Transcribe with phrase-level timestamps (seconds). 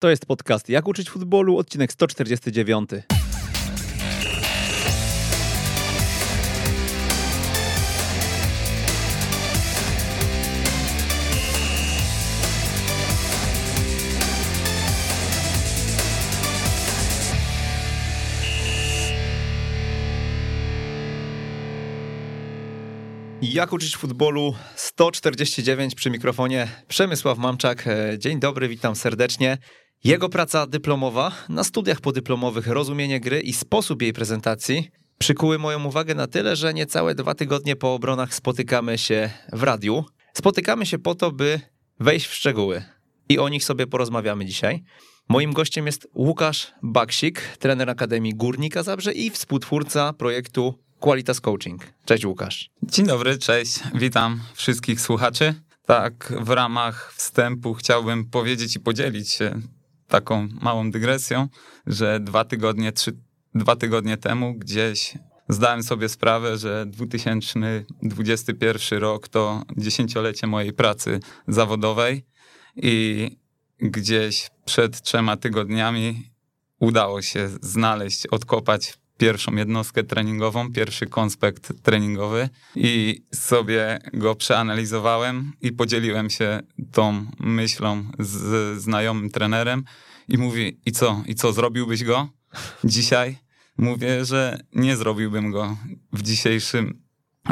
[0.00, 2.90] To jest podcast Jak uczyć futbolu, odcinek 149.
[23.42, 27.84] Jak uczyć futbolu 149 przy mikrofonie Przemysław Mamczak.
[28.18, 29.58] Dzień dobry, witam serdecznie.
[30.04, 36.14] Jego praca dyplomowa na studiach podyplomowych Rozumienie gry i sposób jej prezentacji przykuły moją uwagę
[36.14, 40.04] na tyle, że niecałe dwa tygodnie po obronach spotykamy się w radiu.
[40.34, 41.60] Spotykamy się po to, by
[42.00, 42.82] wejść w szczegóły
[43.28, 44.82] i o nich sobie porozmawiamy dzisiaj.
[45.28, 51.92] Moim gościem jest Łukasz Baksik, trener Akademii Górnika Zabrze i współtwórca projektu Qualitas Coaching.
[52.04, 52.70] Cześć Łukasz.
[52.82, 53.80] Dzień dobry, cześć.
[53.94, 55.54] Witam wszystkich słuchaczy.
[55.86, 59.60] Tak, w ramach wstępu chciałbym powiedzieć i podzielić się
[60.08, 61.48] taką małą dygresją,
[61.86, 63.16] że dwa tygodnie, trzy,
[63.54, 65.14] dwa tygodnie temu gdzieś
[65.48, 72.24] zdałem sobie sprawę, że 2021 rok to dziesięciolecie mojej pracy zawodowej
[72.76, 73.30] i
[73.80, 76.30] gdzieś przed trzema tygodniami
[76.80, 85.72] udało się znaleźć, odkopać pierwszą jednostkę treningową, pierwszy konspekt treningowy i sobie go przeanalizowałem i
[85.72, 86.60] podzieliłem się
[86.92, 89.84] tą myślą z znajomym trenerem
[90.28, 92.28] i mówi, i co, i co, zrobiłbyś go
[92.84, 93.38] dzisiaj?
[93.78, 95.76] Mówię, że nie zrobiłbym go
[96.12, 97.02] w dzisiejszym,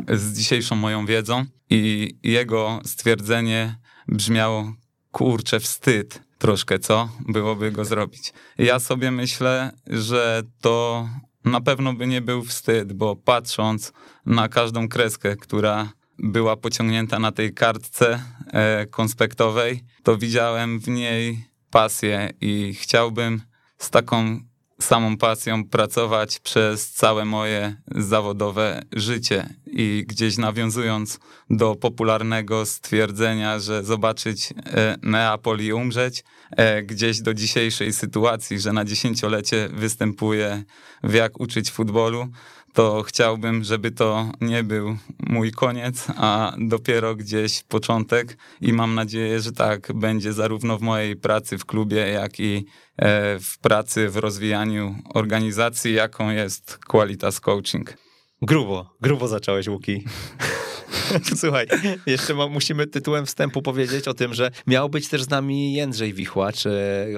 [0.09, 3.79] z dzisiejszą moją wiedzą i jego stwierdzenie
[4.09, 4.75] brzmiało,
[5.11, 8.33] kurczę, wstyd troszkę, co byłoby go zrobić.
[8.59, 11.09] Ja sobie myślę, że to
[11.47, 13.93] na pewno by nie był wstyd, bo patrząc
[14.27, 18.23] na każdą kreskę, która była pociągnięta na tej kartce
[18.53, 23.43] e, konspektowej, to widziałem w niej pasję i chciałbym
[23.79, 24.41] z taką
[24.81, 29.55] samą pasją pracować przez całe moje zawodowe życie.
[29.67, 31.19] I gdzieś nawiązując
[31.51, 38.85] do popularnego stwierdzenia, że zobaczyć e, Neapol umrzeć, e, gdzieś do dzisiejszej sytuacji, że na
[38.85, 40.63] dziesięciolecie występuję
[41.03, 42.29] w Jak uczyć futbolu,
[42.77, 49.41] to chciałbym, żeby to nie był mój koniec, a dopiero gdzieś początek i mam nadzieję,
[49.41, 52.67] że tak będzie zarówno w mojej pracy w klubie, jak i
[52.97, 57.95] e, w pracy w rozwijaniu organizacji, jaką jest Qualitas Coaching.
[58.43, 60.05] Grubo, grubo zacząłeś, Łuki.
[61.41, 61.67] Słuchaj,
[62.07, 66.15] jeszcze ma, musimy tytułem wstępu powiedzieć o tym, że miał być też z nami Jędrzej
[66.15, 66.65] Wichłacz,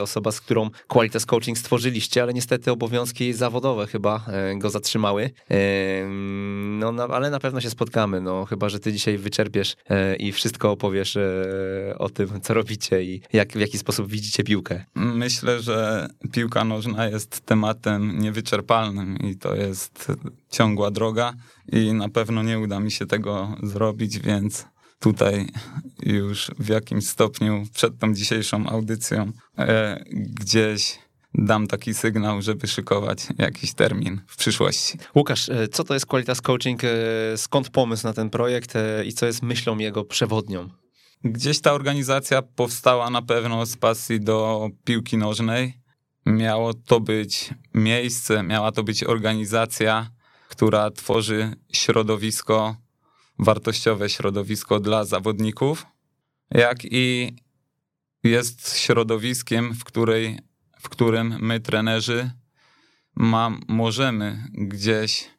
[0.00, 5.30] osoba, z którą Qualitas Coaching stworzyliście, ale niestety obowiązki zawodowe chyba e, go zatrzymały.
[6.78, 10.32] No, no, ale na pewno się spotkamy, no chyba, że ty dzisiaj wyczerpiesz e, i
[10.32, 14.84] wszystko opowiesz e, o tym, co robicie i jak, w jaki sposób widzicie piłkę.
[14.94, 20.12] Myślę, że piłka nożna jest tematem niewyczerpalnym i to jest
[20.50, 21.34] ciągła droga
[21.72, 24.66] i na pewno nie uda mi się tego zrobić, więc
[25.00, 25.46] tutaj
[26.02, 30.98] już w jakimś stopniu przed tą dzisiejszą audycją e, gdzieś
[31.34, 34.98] dam taki sygnał, żeby szykować jakiś termin w przyszłości.
[35.14, 36.84] Łukasz, e, co to jest Qualitas Coaching?
[36.84, 36.88] E,
[37.36, 40.68] skąd pomysł na ten projekt e, i co jest myślą jego przewodnią?
[41.24, 45.80] Gdzieś ta organizacja powstała na pewno z pasji do piłki nożnej.
[46.26, 50.10] Miało to być miejsce, miała to być organizacja,
[50.58, 52.76] która tworzy środowisko,
[53.38, 55.86] wartościowe środowisko dla zawodników,
[56.50, 57.36] jak i
[58.24, 60.38] jest środowiskiem, w, której,
[60.80, 62.30] w którym my, trenerzy,
[63.14, 65.30] ma, możemy gdzieś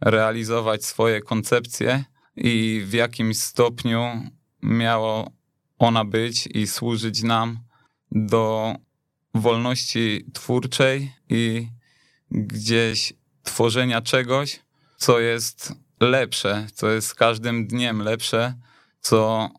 [0.00, 2.04] realizować swoje koncepcje
[2.36, 4.30] i w jakimś stopniu
[4.62, 5.30] miało
[5.78, 7.58] ona być i służyć nam
[8.12, 8.74] do
[9.34, 11.68] wolności twórczej i
[12.30, 13.12] gdzieś
[13.46, 14.60] tworzenia czegoś,
[14.96, 18.54] co jest lepsze, co jest z każdym dniem lepsze,
[19.00, 19.50] co,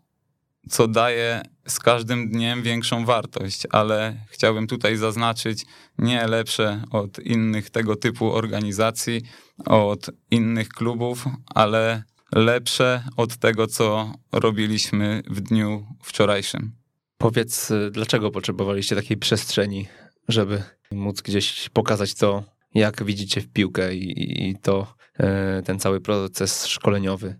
[0.70, 5.66] co daje z każdym dniem większą wartość, ale chciałbym tutaj zaznaczyć
[5.98, 9.22] nie lepsze od innych tego typu organizacji,
[9.66, 11.26] od innych klubów,
[11.56, 16.72] ale lepsze od tego, co robiliśmy w dniu wczorajszym.
[17.18, 19.88] Powiedz, dlaczego potrzebowaliście takiej przestrzeni,
[20.28, 26.02] żeby móc gdzieś pokazać to, jak widzicie w piłkę i, i to e, ten cały
[26.02, 27.40] proces szkoleniowy?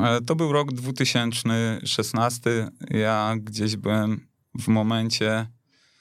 [0.00, 2.68] E, to był rok 2016.
[2.90, 4.26] Ja gdzieś byłem
[4.58, 5.46] w momencie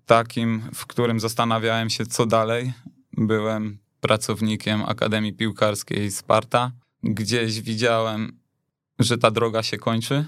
[0.06, 2.74] takim, w którym zastanawiałem się, co dalej.
[3.18, 6.72] Byłem pracownikiem Akademii Piłkarskiej Sparta.
[7.04, 8.40] Gdzieś widziałem,
[9.00, 10.26] że ta droga się kończy,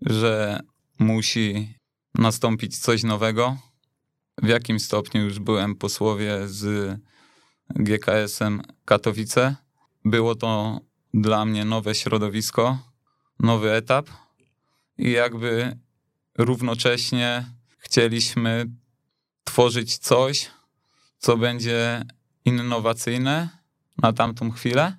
[0.00, 0.60] że
[0.98, 1.74] musi
[2.14, 3.56] nastąpić coś nowego.
[4.42, 6.94] w jakim stopniu już byłem po słowie z
[7.70, 9.56] GKS-em Katowice.
[10.04, 10.80] Było to
[11.14, 12.78] dla mnie nowe środowisko,
[13.40, 14.10] nowy etap
[14.98, 15.78] i jakby
[16.38, 17.44] równocześnie
[17.78, 18.66] chcieliśmy
[19.44, 20.50] tworzyć coś,
[21.18, 22.04] co będzie
[22.44, 23.48] innowacyjne
[23.98, 24.96] na tamtą chwilę,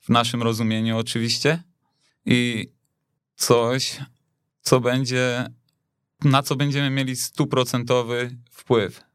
[0.00, 1.62] w naszym rozumieniu oczywiście,
[2.26, 2.70] i
[3.36, 4.00] coś,
[4.62, 5.46] co będzie,
[6.24, 9.07] na co będziemy mieli stuprocentowy wpływ.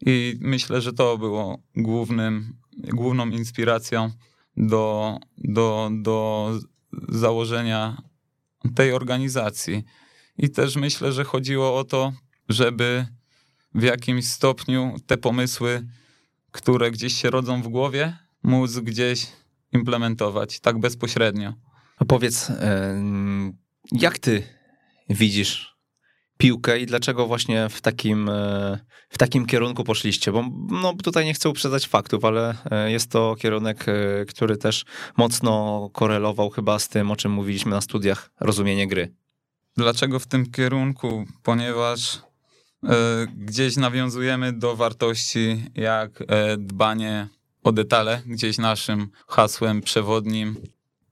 [0.00, 4.10] I myślę, że to było głównym, główną inspiracją
[4.56, 6.50] do, do, do
[7.08, 8.02] założenia
[8.74, 9.84] tej organizacji.
[10.38, 12.12] I też myślę, że chodziło o to,
[12.48, 13.06] żeby
[13.74, 15.86] w jakimś stopniu te pomysły,
[16.50, 19.26] które gdzieś się rodzą w głowie, móc gdzieś
[19.72, 21.54] implementować tak bezpośrednio.
[21.96, 22.52] A powiedz,
[23.92, 24.42] jak ty
[25.08, 25.75] widzisz
[26.38, 28.78] piłkę i dlaczego właśnie w takim, e,
[29.08, 30.32] w takim kierunku poszliście?
[30.32, 34.84] Bo no, tutaj nie chcę uprzedzać faktów, ale e, jest to kierunek, e, który też
[35.16, 39.14] mocno korelował chyba z tym, o czym mówiliśmy na studiach, rozumienie gry.
[39.76, 41.24] Dlaczego w tym kierunku?
[41.42, 42.20] Ponieważ
[43.36, 46.24] gdzieś nawiązujemy do wartości jak
[46.58, 47.28] dbanie
[47.62, 48.22] o detale.
[48.26, 50.56] Gdzieś naszym hasłem przewodnim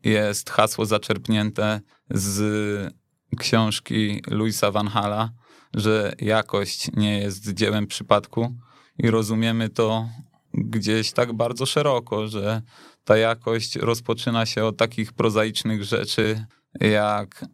[0.05, 1.81] jest hasło zaczerpnięte
[2.11, 2.95] z
[3.37, 5.31] książki Louisa Van Hala,
[5.75, 8.55] że jakość nie jest dziełem przypadku
[8.99, 10.09] i rozumiemy to
[10.55, 12.63] gdzieś tak bardzo szeroko, że
[13.05, 16.47] ta jakość rozpoczyna się od takich prozaicznych rzeczy,
[16.81, 17.45] jak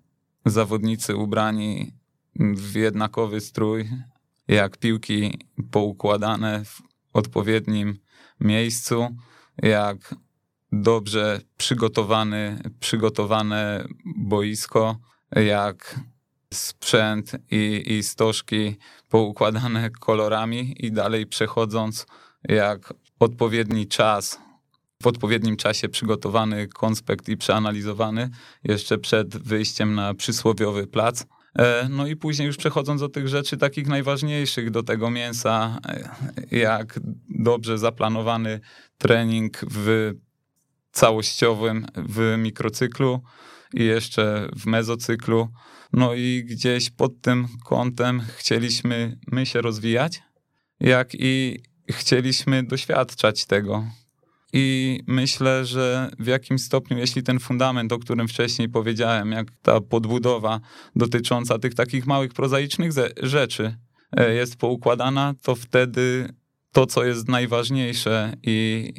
[0.47, 1.93] zawodnicy ubrani
[2.37, 3.88] w jednakowy strój,
[4.49, 5.38] jak piłki
[5.71, 6.82] poukładane w
[7.12, 7.99] odpowiednim
[8.41, 9.09] miejscu,
[9.62, 10.15] jak
[10.73, 13.85] dobrze przygotowany, przygotowane
[14.17, 14.97] boisko,
[15.37, 16.00] jak
[16.55, 18.77] sprzęt i, i stożki
[19.09, 22.06] poukładane kolorami i dalej przechodząc,
[22.49, 24.38] jak odpowiedni czas,
[25.03, 28.31] w odpowiednim czasie przygotowany konspekt i przeanalizowany
[28.65, 31.27] jeszcze przed wyjściem na przysłowiowy plac.
[31.59, 36.56] E, no i później już przechodząc do tych rzeczy takich najważniejszych, do tego mięsa, e,
[36.56, 38.61] jak dobrze zaplanowany
[38.99, 40.12] trening w
[40.93, 43.21] całościowym, w mikrocyklu,
[43.75, 45.49] i jeszcze w mezocyklu.
[45.93, 50.22] No i gdzieś pod tym kątem chcieliśmy my się rozwijać,
[50.81, 53.84] jak i chcieliśmy doświadczać tego.
[54.52, 59.81] I myślę, że w jakim stopniu, jeśli ten fundament, o którym wcześniej powiedziałem, jak ta
[59.81, 60.61] podbudowa
[60.96, 62.90] dotycząca tych takich małych, prozaicznych
[63.22, 63.76] rzeczy
[64.17, 66.34] e, jest poukładana, to wtedy
[66.72, 68.93] to, co jest najważniejsze i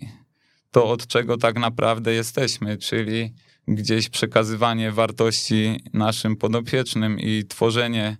[0.71, 3.33] to, od czego tak naprawdę jesteśmy, czyli
[3.75, 8.18] gdzieś przekazywanie wartości naszym podopiecznym i tworzenie,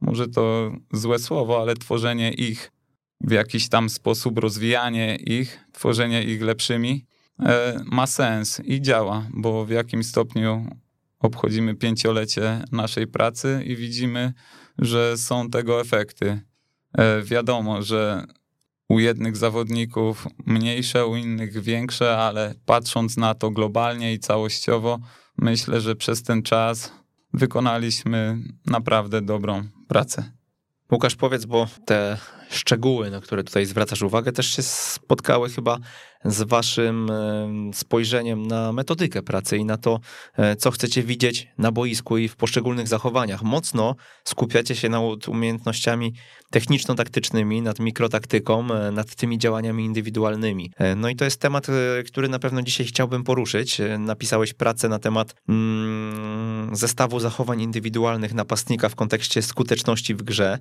[0.00, 2.72] może to złe słowo, ale tworzenie ich
[3.20, 7.06] w jakiś tam sposób, rozwijanie ich, tworzenie ich lepszymi,
[7.40, 10.66] e, ma sens i działa, bo w jakim stopniu
[11.18, 14.32] obchodzimy pięciolecie naszej pracy i widzimy,
[14.78, 16.40] że są tego efekty.
[16.98, 18.26] E, wiadomo, że
[18.88, 24.98] u jednych zawodników mniejsze, u innych większe, ale patrząc na to globalnie i całościowo,
[25.38, 26.92] myślę, że przez ten czas
[27.32, 30.30] wykonaliśmy naprawdę dobrą pracę.
[30.92, 32.18] Łukasz, powiedz, bo te
[32.50, 35.78] szczegóły, na które tutaj zwracasz uwagę, też się spotkały chyba
[36.24, 37.10] z waszym
[37.72, 40.00] spojrzeniem na metodykę pracy i na to,
[40.36, 43.42] e, co chcecie widzieć na boisku i w poszczególnych zachowaniach.
[43.42, 46.14] Mocno skupiacie się nad umiejętnościami
[46.50, 50.70] techniczno-taktycznymi, nad mikrotaktyką, e, nad tymi działaniami indywidualnymi.
[50.76, 51.66] E, no i to jest temat,
[52.06, 53.80] który na pewno dzisiaj chciałbym poruszyć.
[53.98, 60.58] Napisałeś pracę na temat mm, zestawu zachowań indywidualnych napastnika w kontekście skuteczności w grze.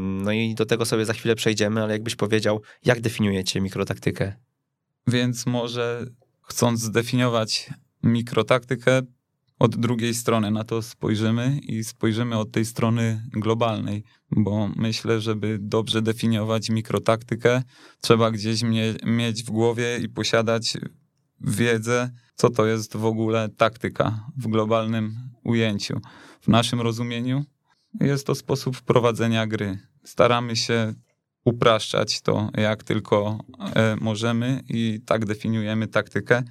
[0.00, 4.32] No i do tego sobie za chwilę przejdziemy, ale jakbyś powiedział, jak definiujecie mikrotaktykę?
[5.06, 6.06] Więc może
[6.42, 7.70] chcąc zdefiniować
[8.02, 9.02] mikrotaktykę,
[9.62, 15.58] od drugiej strony na to spojrzymy i spojrzymy od tej strony globalnej, bo myślę, żeby
[15.60, 17.62] dobrze definiować mikrotaktykę,
[18.00, 20.76] trzeba gdzieś mie mieć w głowie i posiadać
[21.40, 26.00] wiedzę, co to jest w ogóle taktyka w globalnym ujęciu.
[26.40, 27.44] W naszym rozumieniu
[28.00, 29.78] jest to sposób prowadzenia gry.
[30.04, 30.94] Staramy się
[31.44, 33.38] upraszczać to jak tylko
[33.74, 36.42] e, możemy i tak definiujemy taktykę.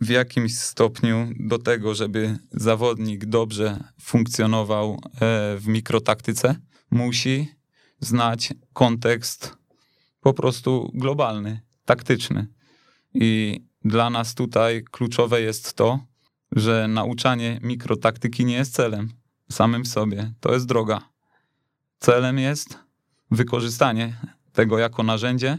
[0.00, 4.98] W jakimś stopniu do tego, żeby zawodnik dobrze funkcjonował e,
[5.58, 6.56] w mikrotaktyce,
[6.90, 7.48] musi
[8.00, 9.56] znać kontekst
[10.20, 12.46] po prostu globalny, taktyczny.
[13.14, 16.00] I dla nas tutaj kluczowe jest to,
[16.52, 19.12] że nauczanie mikrotaktyki nie jest celem
[19.50, 20.32] samym sobie.
[20.40, 21.00] To jest droga.
[21.98, 22.78] Celem jest
[23.30, 24.16] wykorzystanie
[24.52, 25.58] tego jako narzędzie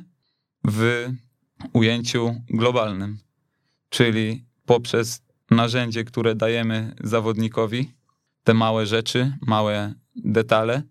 [0.67, 1.07] w
[1.73, 3.19] ujęciu globalnym,
[3.89, 7.93] czyli poprzez narzędzie, które dajemy zawodnikowi,
[8.43, 10.83] te małe rzeczy, małe detale,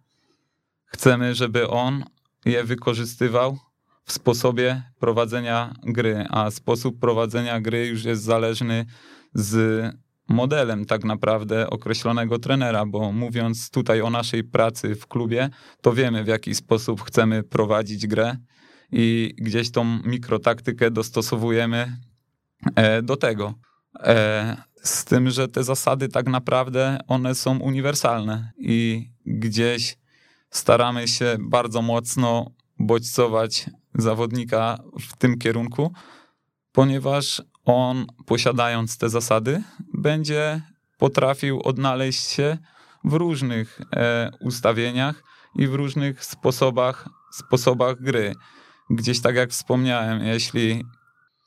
[0.85, 2.05] chcemy, żeby on
[2.45, 3.59] je wykorzystywał
[4.05, 8.87] w sposobie prowadzenia gry, a sposób prowadzenia gry już jest zależny
[9.35, 9.85] z
[10.31, 16.25] modelem tak naprawdę określonego trenera, bo mówiąc tutaj o naszej pracy w klubie, to wiemy
[16.25, 18.37] w jaki sposób chcemy prowadzić grę
[18.93, 21.97] i gdzieś tą mikrotaktykę dostosowujemy
[22.77, 23.55] e, do tego.
[24.01, 29.99] E, z tym, że te zasady tak naprawdę one są uniwersalne i gdzieś
[30.51, 35.93] staramy się bardzo mocno bodźcować zawodnika w tym kierunku,
[36.73, 39.63] ponieważ on, posiadając te zasady,
[40.00, 40.62] będzie
[40.99, 42.59] potrafił odnaleźć się
[43.04, 45.23] w różnych e, ustawieniach
[45.54, 48.35] i w różnych sposobach, sposobach gry.
[48.90, 50.85] Gdzieś tak jak wspomniałem, jeśli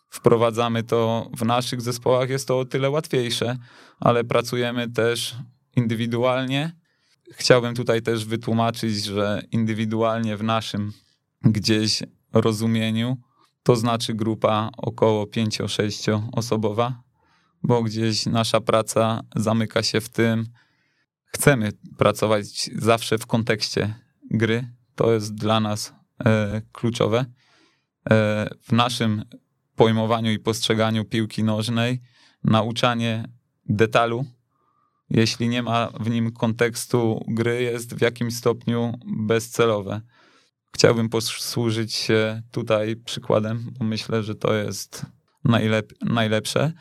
[0.10, 3.58] wprowadzamy to w naszych zespołach, jest to o tyle łatwiejsze,
[4.00, 5.36] ale pracujemy też
[5.76, 6.76] indywidualnie.
[7.32, 10.92] Chciałbym tutaj też wytłumaczyć, że indywidualnie w naszym
[11.42, 13.18] gdzieś rozumieniu
[13.64, 17.04] to znaczy grupa około 5-6 osobowa,
[17.64, 20.48] bo gdzieś nasza praca zamyka się w tym,
[21.26, 23.96] chcemy pracować zawsze w kontekście
[24.32, 24.68] gry.
[24.96, 25.94] To jest dla nas
[26.26, 27.20] e, kluczowe.
[27.20, 27.26] E,
[28.62, 29.26] w naszym
[29.76, 32.02] pojmowaniu i postrzeganiu piłki nożnej,
[32.44, 33.28] nauczanie
[33.66, 34.26] detalu,
[35.10, 40.02] jeśli nie ma w nim kontekstu gry, jest w jakimś stopniu bezcelowe.
[40.76, 45.06] Chciałbym posłużyć się tutaj przykładem, bo myślę, że to jest
[45.44, 46.74] najlep najlepsze.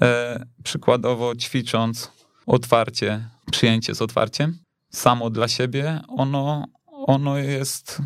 [0.00, 2.12] E, przykładowo ćwicząc
[2.46, 4.58] otwarcie, przyjęcie z otwarciem,
[4.90, 8.02] samo dla siebie, ono, ono jest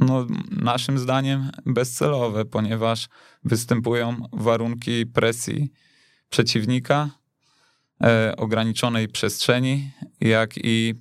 [0.00, 3.08] no, naszym zdaniem bezcelowe, ponieważ
[3.44, 5.72] występują warunki presji
[6.28, 7.10] przeciwnika,
[8.02, 9.90] e, ograniczonej przestrzeni,
[10.20, 10.94] jak i,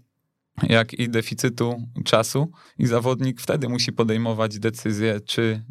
[0.63, 1.75] jak i deficytu
[2.05, 5.63] czasu, i zawodnik wtedy musi podejmować decyzję, czy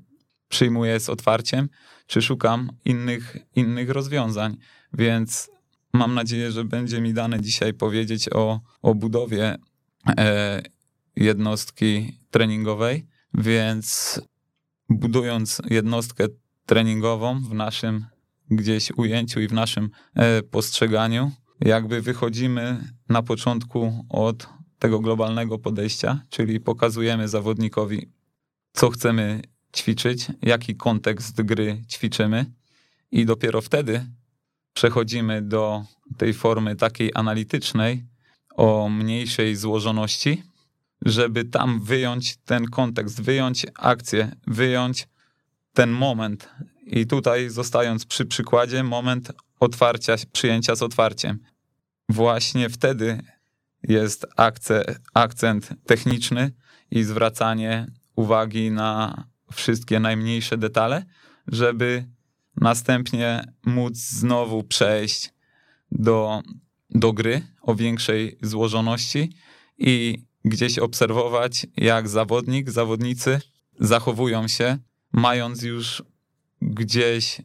[0.49, 1.69] przyjmuje z otwarciem,
[2.07, 4.57] czy szukam innych, innych rozwiązań.
[4.93, 5.51] Więc
[5.93, 9.57] mam nadzieję, że będzie mi dane dzisiaj powiedzieć o, o budowie
[10.19, 10.63] e,
[11.17, 14.21] jednostki treningowej więc
[14.89, 16.25] budując jednostkę
[16.67, 18.07] treningową w naszym
[18.51, 26.23] gdzieś ujęciu i w naszym e, postrzeganiu, jakby wychodzimy na początku od tego globalnego podejścia,
[26.31, 28.13] czyli pokazujemy zawodnikowi,
[28.73, 29.43] co chcemy
[29.79, 32.47] ćwiczyć, jaki kontekst gry ćwiczymy,
[33.11, 34.07] i dopiero wtedy
[34.73, 35.85] przechodzimy do
[36.17, 38.05] tej formy takiej analitycznej
[38.57, 40.43] o mniejszej złożoności,
[41.05, 45.09] żeby tam wyjąć ten kontekst, wyjąć akcję, wyjąć
[45.73, 46.49] ten moment.
[46.87, 51.39] I tutaj, zostając przy przykładzie, moment otwarcia, przyjęcia z otwarciem.
[52.09, 53.23] Właśnie wtedy
[53.83, 56.53] jest akce, akcent techniczny
[56.91, 61.05] i zwracanie uwagi na wszystkie najmniejsze detale,
[61.47, 62.07] żeby
[62.57, 65.33] następnie móc znowu przejść
[65.93, 66.43] do,
[66.91, 69.33] do gry o większej złożoności
[69.79, 73.41] i gdzieś obserwować, jak zawodnik, zawodnicy
[73.81, 74.79] zachowują się,
[75.13, 76.03] mając już
[76.63, 77.43] gdzieś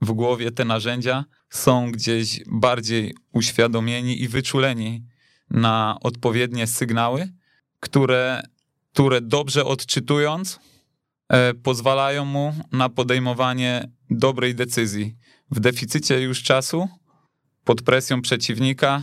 [0.00, 5.04] w głowie te narzędzia, są gdzieś bardziej uświadomieni i wyczuleni
[5.50, 7.32] na odpowiednie sygnały,
[7.80, 8.42] które,
[8.92, 10.60] które dobrze odczytując,
[11.62, 15.16] pozwalają mu na podejmowanie dobrej decyzji.
[15.50, 16.88] W deficycie już czasu,
[17.64, 19.02] pod presją przeciwnika,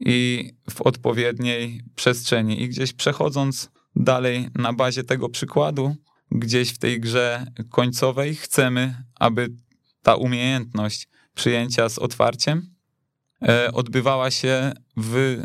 [0.00, 2.62] i w odpowiedniej przestrzeni.
[2.62, 5.96] I gdzieś przechodząc dalej na bazie tego przykładu,
[6.30, 9.48] gdzieś w tej grze końcowej chcemy, aby
[10.02, 12.74] ta umiejętność przyjęcia z otwarciem
[13.42, 15.42] e, odbywała się w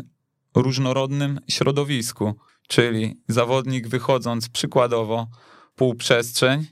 [0.54, 2.34] różnorodnym środowisku,
[2.68, 5.26] czyli zawodnik wychodząc przykładowo
[5.80, 6.66] półprzestrzeń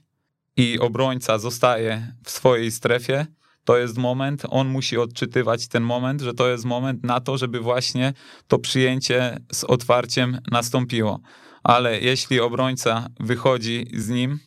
[0.57, 3.27] i obrońca zostaje w swojej strefie,
[3.65, 7.61] to jest moment, on musi odczytywać ten moment, że to jest moment na to, żeby
[7.61, 8.13] właśnie
[8.49, 11.21] to przyjęcie z otwarciem nastąpiło.
[11.63, 14.39] Ale jeśli obrońca wychodzi z nim,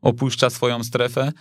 [0.00, 1.32] opuszcza swoją strefę,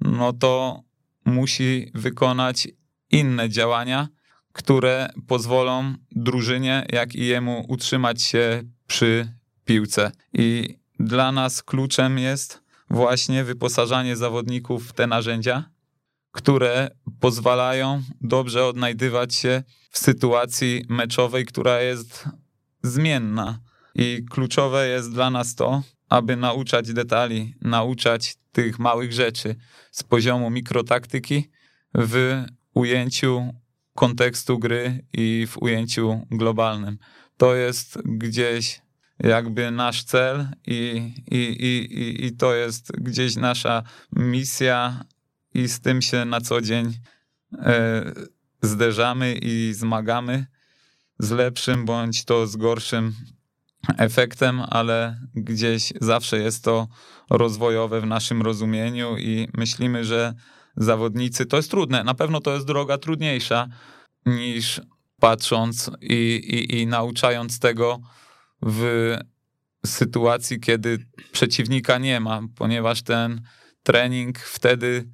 [0.00, 0.82] no to
[1.24, 2.68] musi wykonać
[3.10, 4.08] inne działania,
[4.52, 9.32] które pozwolą drużynie, jak i jemu utrzymać się przy
[9.64, 10.12] piłce.
[10.32, 15.70] I dla nas kluczem jest właśnie wyposażanie zawodników w te narzędzia,
[16.32, 16.90] które
[17.20, 22.28] pozwalają dobrze odnajdywać się w sytuacji meczowej, która jest
[22.82, 23.60] zmienna.
[23.94, 29.56] I kluczowe jest dla nas to, aby nauczać detali, nauczać tych małych rzeczy
[29.90, 31.50] z poziomu mikrotaktyki
[31.94, 33.54] w ujęciu
[33.94, 36.98] kontekstu gry i w ujęciu globalnym.
[37.36, 38.80] To jest gdzieś
[39.20, 43.82] jakby nasz cel i, i, i, i to jest gdzieś nasza
[44.12, 45.04] misja
[45.54, 46.94] i z tym się na co dzień
[47.52, 48.12] e,
[48.62, 50.46] zderzamy i zmagamy
[51.18, 53.14] z lepszym bądź to z gorszym
[53.98, 56.88] efektem, ale gdzieś zawsze jest to
[57.30, 60.34] rozwojowe w naszym rozumieniu i myślimy, że
[60.76, 62.04] zawodnicy to jest trudne.
[62.04, 63.68] Na pewno to jest droga trudniejsza
[64.26, 64.80] niż
[65.20, 68.00] patrząc i, i, i nauczając tego
[68.62, 69.16] w
[69.86, 70.98] sytuacji, kiedy
[71.32, 73.40] przeciwnika nie ma, ponieważ ten
[73.82, 75.10] trening wtedy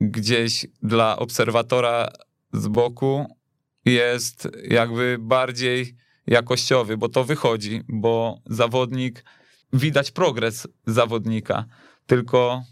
[0.00, 2.08] gdzieś dla obserwatora
[2.52, 3.36] z boku
[3.84, 9.24] jest jakby bardziej jakościowy, bo to wychodzi, bo zawodnik,
[9.72, 11.64] widać progres zawodnika,
[12.06, 12.62] tylko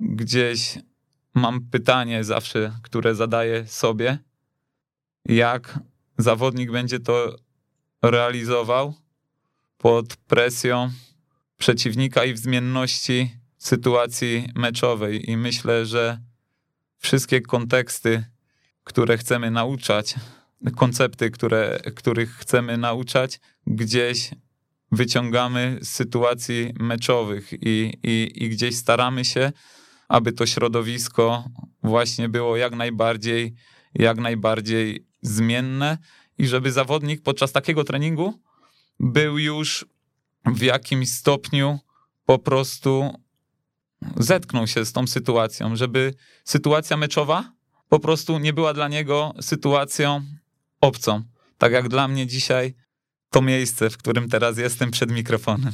[0.00, 0.78] gdzieś
[1.34, 4.18] mam pytanie zawsze, które zadaję sobie,
[5.24, 5.78] jak
[6.18, 7.36] zawodnik będzie to
[8.02, 8.94] realizował
[9.80, 10.90] pod presją
[11.58, 15.30] przeciwnika i w zmienności sytuacji meczowej.
[15.30, 16.20] I myślę, że
[16.98, 18.24] wszystkie konteksty,
[18.84, 20.14] które chcemy nauczać,
[20.76, 24.30] koncepty, które, których chcemy nauczać, gdzieś
[24.92, 29.52] wyciągamy z sytuacji meczowych i, i, i gdzieś staramy się,
[30.08, 31.44] aby to środowisko
[31.82, 33.54] właśnie było jak najbardziej,
[33.94, 35.98] jak najbardziej zmienne
[36.38, 38.40] i żeby zawodnik podczas takiego treningu
[39.00, 39.86] był już
[40.46, 41.78] w jakimś stopniu
[42.26, 43.22] po prostu
[44.16, 46.14] zetknął się z tą sytuacją, żeby
[46.44, 47.52] sytuacja meczowa
[47.88, 50.24] po prostu nie była dla niego sytuacją
[50.80, 51.22] obcą.
[51.58, 52.74] Tak jak dla mnie dzisiaj
[53.30, 55.72] to miejsce, w którym teraz jestem przed mikrofonem.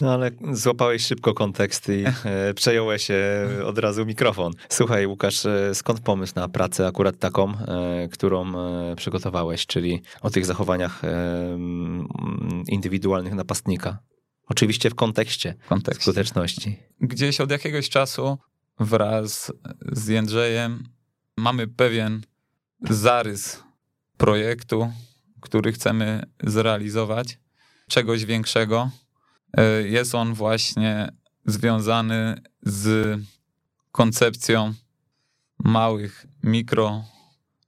[0.00, 3.16] No ale złapałeś szybko kontekst i e, przejąłeś e,
[3.64, 4.52] od razu mikrofon.
[4.68, 7.52] Słuchaj, Łukasz, e, skąd pomysł na pracę akurat taką,
[8.12, 8.52] którą
[8.96, 11.02] przygotowałeś, czyli o tych zachowaniach
[12.68, 13.98] indywidualnych napastnika?
[14.48, 16.02] Oczywiście w kontekście, W kontekście.
[16.02, 16.78] skuteczności.
[17.00, 18.38] Gdzieś od jakiegoś czasu
[18.80, 19.52] wraz
[19.92, 20.84] z Jędrzejem
[21.36, 22.22] mamy pewien
[22.90, 23.62] zarys
[24.16, 24.92] projektu,
[25.40, 27.38] który chcemy zrealizować,
[27.88, 28.90] czegoś większego.
[29.56, 31.08] E, Jest on właśnie
[31.44, 33.18] związany z
[33.92, 34.74] koncepcją
[35.64, 37.04] małych mikro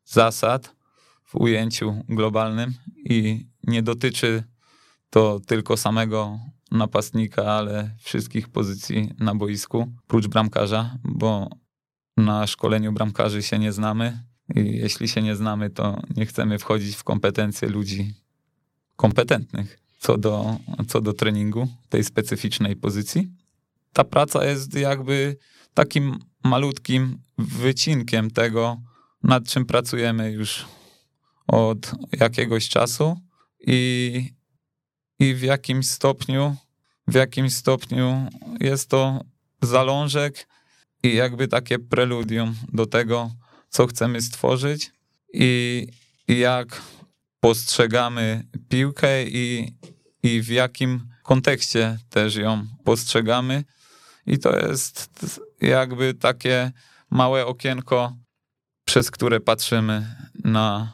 [0.04, 0.76] zasad
[1.24, 4.44] w ujęciu globalnym i nie dotyczy
[5.10, 6.38] to tylko samego
[6.70, 11.50] napastnika, ale wszystkich pozycji na boisku, prócz bramkarza, bo
[12.16, 17.04] na szkoleniu bramkarzy się nie znamy jeśli się nie znamy, to nie chcemy wchodzić w
[17.04, 18.14] kompetencje ludzi
[18.96, 20.56] kompetentnych co do,
[20.88, 23.28] co do treningu tej specyficznej pozycji.
[23.92, 25.36] Ta praca jest jakby
[25.74, 28.80] takim malutkim wycinkiem tego,
[29.22, 30.66] nad czym pracujemy już
[31.46, 33.16] od jakiegoś czasu
[33.66, 34.30] i,
[35.18, 36.56] i w jakimś stopniu,
[37.08, 38.28] w jakimś stopniu
[38.60, 39.24] jest to
[39.62, 40.48] zalążek
[41.02, 43.30] i jakby takie preludium do tego,
[43.68, 44.92] co chcemy stworzyć
[45.32, 45.86] i,
[46.28, 46.82] jak
[47.40, 49.74] postrzegamy piłkę i,
[50.22, 53.64] i w jakim kontekście też ją postrzegamy.
[54.26, 55.10] I to jest
[55.60, 56.72] jakby takie
[57.10, 58.16] małe okienko,
[58.84, 60.92] przez które patrzymy na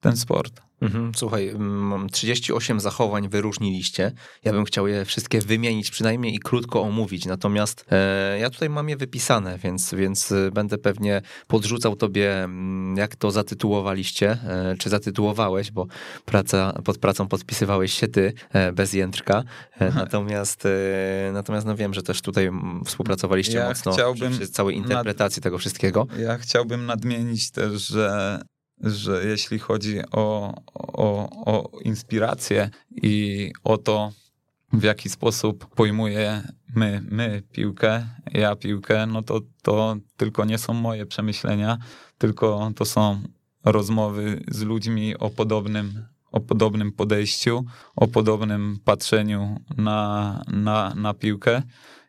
[0.00, 0.62] ten sport.
[0.82, 4.12] Mhm, Słuchaj, mm, 38 zachowań wyróżniliście.
[4.44, 7.26] Ja bym chciał je wszystkie wymienić przynajmniej i krótko omówić.
[7.26, 12.48] Natomiast e, ja tutaj mam je wypisane, więc, więc e, będę pewnie podrzucał tobie,
[12.96, 15.86] jak to zatytułowaliście, e, czy zatytułowałeś, bo
[16.24, 19.42] praca, pod pracą podpisywałeś się ty, e, bez jędrka.
[19.78, 22.50] E, natomiast, e, natomiast no wiem, że też tutaj
[22.86, 26.06] współpracowaliście Ja mocno chciałbym przy całej interpretacji tego wszystkiego.
[26.18, 28.40] Ja chciałbym nadmienić też, że,
[28.82, 34.12] że jeśli chodzi o, o, o inspirację i o to,
[34.72, 36.42] w jaki sposób pojmuję
[36.74, 41.78] my, my piłkę, ja piłkę, no to, to tylko nie są moje przemyślenia,
[42.18, 43.22] tylko to są
[43.64, 47.64] rozmowy z ludźmi o podobnym, o podobnym podejściu,
[47.96, 51.62] o podobnym patrzeniu na, na, na piłkę.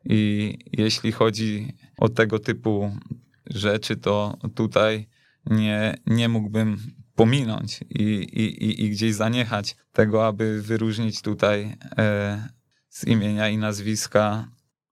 [0.05, 2.97] I jeśli chodzi o tego typu
[3.45, 5.07] rzeczy, to tutaj
[5.45, 6.77] nie, nie mógłbym
[7.15, 12.49] pominąć i, i, i- i gdzieś zaniechać tego, aby wyróżnić tutaj e,
[12.89, 14.47] z imienia i nazwiska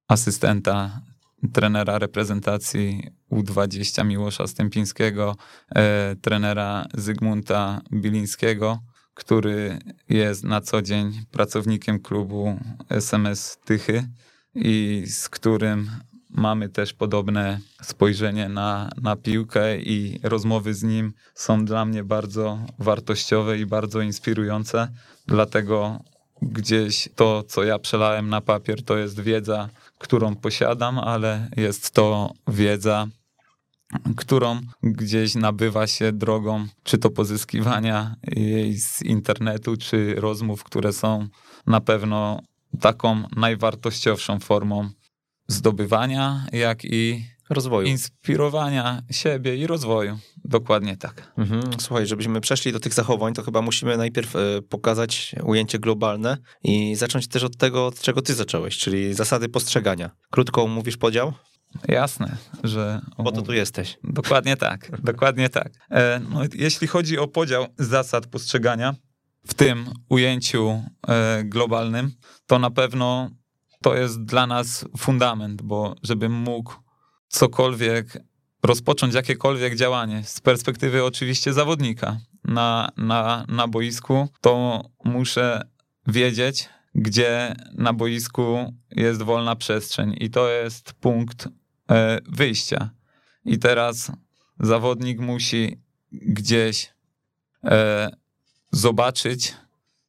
[0.08, 1.02] asystenta
[1.54, 5.36] trenera reprezentacji U20 Miłosza Stępińskiego,
[5.76, 8.80] e, trenera Zygmunta Bilińskiego,
[9.14, 12.60] który jest na co dzień pracownikiem klubu
[12.90, 14.04] SMS Tychy
[14.56, 15.90] i z którym
[16.34, 22.60] mamy też podobne spojrzenie na, na piłkę i rozmowy z nim są dla mnie bardzo
[22.80, 24.88] wartościowe i bardzo inspirujące.
[25.28, 26.00] Dlatego
[26.42, 32.34] gdzieś to, co ja przelałem na papier, to jest wiedza, którą posiadam, ale jest to
[32.48, 33.08] wiedza,
[34.18, 41.28] którą gdzieś nabywa się drogą, czy to pozyskiwania jej z internetu, czy rozmów, które są
[41.68, 42.42] na pewno
[42.80, 44.90] taką najwartościowszą formą
[45.48, 47.88] zdobywania, jak i Rozwoju.
[47.88, 50.20] inspirowania siebie i rozwoju.
[50.46, 51.32] Dokładnie tak.
[51.38, 51.64] Mhm.
[51.80, 56.96] Słuchaj, żebyśmy przeszli do tych zachowań, to chyba musimy najpierw e, pokazać ujęcie globalne i
[56.96, 60.12] zacząć też od tego, od czego ty zacząłeś, czyli zasady postrzegania.
[60.30, 61.34] Krótko mówisz podział?
[61.88, 63.02] Jasne, że.
[63.18, 63.98] Po to tu jesteś.
[64.04, 65.72] Dokładnie tak, dokładnie tak.
[65.92, 68.96] E, no, jeśli chodzi o podział zasad postrzegania
[69.48, 72.12] w tym ujęciu e, globalnym,
[72.48, 73.30] to na pewno
[73.82, 76.74] to jest dla nas fundament, bo żebym mógł
[77.28, 78.24] cokolwiek
[78.64, 85.62] rozpocząć jakiekolwiek działanie z perspektywy oczywiście zawodnika na, na, na boisku, to muszę
[86.08, 91.48] wiedzieć, gdzie na boisku jest wolna przestrzeń i to jest punkt
[91.92, 92.90] e, wyjścia.
[93.46, 94.12] I teraz
[94.60, 96.94] zawodnik musi gdzieś
[97.64, 98.10] e,
[98.72, 99.56] zobaczyć,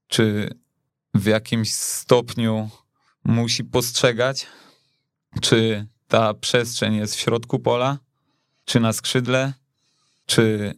[0.08, 0.54] czy
[1.14, 2.70] w jakimś stopniu
[3.24, 4.46] musi postrzegać,
[5.40, 7.98] czy ta przestrzeń jest w środku pola,
[8.64, 9.52] czy na skrzydle,
[10.26, 10.74] czy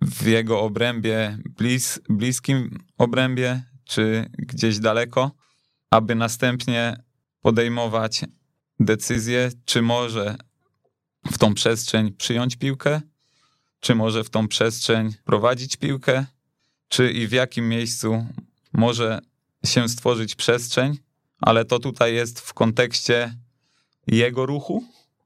[0.00, 5.30] w jego obrębie, blis, bliskim obrębie, czy gdzieś daleko,
[5.90, 7.02] aby następnie
[7.42, 8.24] podejmować
[8.80, 10.36] decyzję, czy może
[11.32, 13.00] w tą przestrzeń przyjąć piłkę,
[13.80, 16.26] czy może w tą przestrzeń prowadzić piłkę,
[16.88, 18.26] czy i w jakim miejscu
[18.72, 19.18] może
[19.64, 20.98] się stworzyć przestrzeń,
[21.42, 23.34] ale to tutaj jest w kontekście
[24.06, 24.84] jego ruchu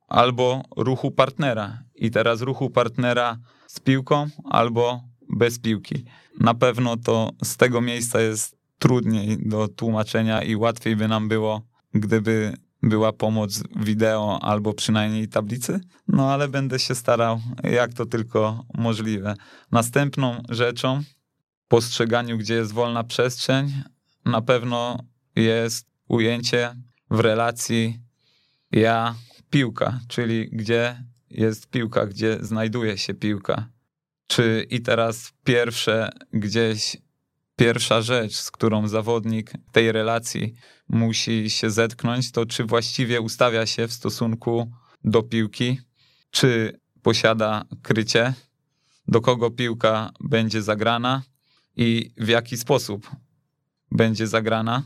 [0.08, 1.82] albo ruchu partnera.
[1.94, 6.04] I teraz ruchu partnera z piłką albo bez piłki.
[6.40, 11.62] Na pewno to z tego miejsca jest trudniej do tłumaczenia i łatwiej by nam było,
[11.94, 18.64] gdyby była pomoc wideo albo przynajmniej tablicy, no ale będę się starał, jak to tylko
[18.74, 19.34] możliwe.
[19.72, 21.02] Następną rzeczą,
[21.68, 23.82] postrzeganiu, gdzie jest wolna przestrzeń,
[24.24, 24.98] na pewno
[25.36, 26.74] jest ujęcie
[27.10, 28.00] w relacji
[28.72, 29.14] ja
[29.50, 33.68] piłka, czyli gdzie jest piłka, gdzie znajduje się piłka.
[34.26, 36.96] Czy i teraz pierwsze gdzieś
[37.56, 40.54] pierwsza rzecz, z którą zawodnik tej relacji
[40.88, 44.70] musi się zetknąć, to czy właściwie ustawia się w stosunku
[45.04, 45.80] do piłki,
[46.30, 48.34] czy posiada krycie,
[49.08, 51.22] do kogo piłka będzie zagrana
[51.76, 53.10] i w jaki sposób
[53.90, 54.82] będzie zagrana.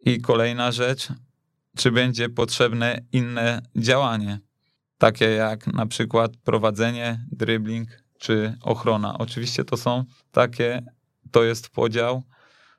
[0.00, 1.08] I kolejna rzecz,
[1.76, 4.40] czy będzie potrzebne inne działanie,
[4.98, 9.18] takie jak na przykład prowadzenie, dribbling czy ochrona.
[9.18, 10.82] Oczywiście to są takie,
[11.30, 12.22] to jest podział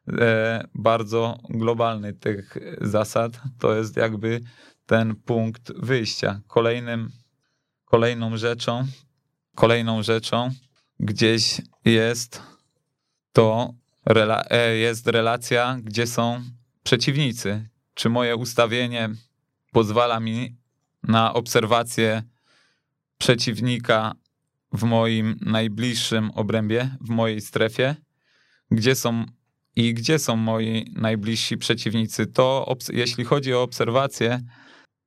[0.07, 3.41] e, bardzo globalny tych zasad.
[3.59, 4.41] To jest jakby
[4.85, 6.41] ten punkt wyjścia.
[6.47, 7.11] Kolejnym,
[7.85, 8.87] kolejną rzeczą,
[9.55, 10.49] kolejną rzeczą
[10.99, 12.41] gdzieś jest
[13.31, 13.73] to
[14.09, 16.41] rela- e, jest relacja, gdzie są
[16.83, 17.69] przeciwnicy.
[17.93, 19.09] Czy moje ustawienie
[19.71, 20.55] pozwala mi
[21.03, 22.23] na obserwację
[23.17, 24.13] przeciwnika
[24.73, 27.95] w moim najbliższym obrębie, w mojej strefie?
[28.71, 29.25] Gdzie są
[29.75, 32.27] i gdzie są moi najbliżsi przeciwnicy?
[32.27, 34.41] To jeśli chodzi o obserwację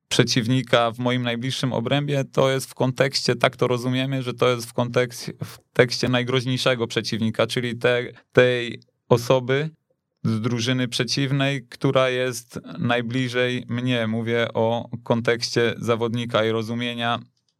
[0.07, 4.69] przeciwnika w moim najbliższym obrębie, to jest w kontekście, tak to rozumiemy, że to jest
[4.69, 9.69] w kontekście, w tekście najgroźniejszego przeciwnika, czyli te, tej osoby,
[10.25, 14.07] z drużyny przeciwnej, która jest najbliżej mnie.
[14.07, 17.19] Mówię o kontekście zawodnika i rozumienia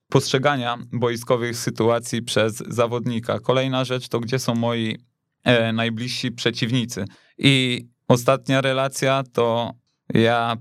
[0.10, 3.40] postrzegania boiskowych sytuacji przez zawodnika.
[3.40, 4.98] Kolejna rzecz to, gdzie są moi
[5.44, 7.06] e, najbliżsi przeciwnicy.
[7.38, 9.72] I ostatnia relacja to
[10.14, 10.58] ja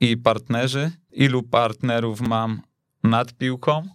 [0.00, 0.90] i partnerzy.
[1.12, 2.60] Ilu partnerów mam
[3.02, 3.88] nad piłką?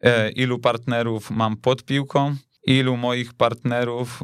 [0.00, 2.36] E, ilu partnerów mam pod piłką?
[2.66, 4.22] Ilu moich partnerów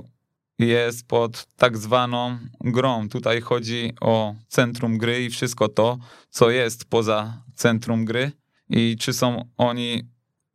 [0.59, 3.09] jest pod tak zwaną grą.
[3.09, 5.99] Tutaj chodzi o centrum gry i wszystko to,
[6.31, 8.33] co jest poza centrum gry
[8.69, 10.03] i czy są oni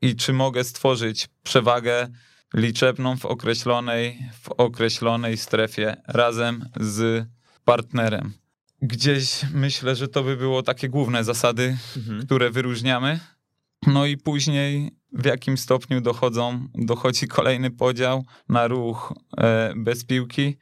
[0.01, 2.07] i czy mogę stworzyć przewagę
[2.53, 7.27] liczebną w określonej, w określonej strefie razem z
[7.65, 8.33] partnerem.
[8.81, 12.25] Gdzieś myślę, że to by było takie główne zasady, mhm.
[12.25, 13.19] które wyróżniamy.
[13.87, 20.57] No i później w jakim stopniu dochodzą, dochodzi kolejny podział na ruch e, bez piłki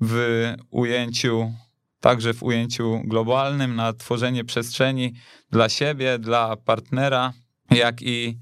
[0.00, 1.52] w ujęciu,
[2.00, 5.14] także w ujęciu globalnym, na tworzenie przestrzeni
[5.50, 7.32] dla siebie, dla partnera,
[7.70, 8.38] jak i,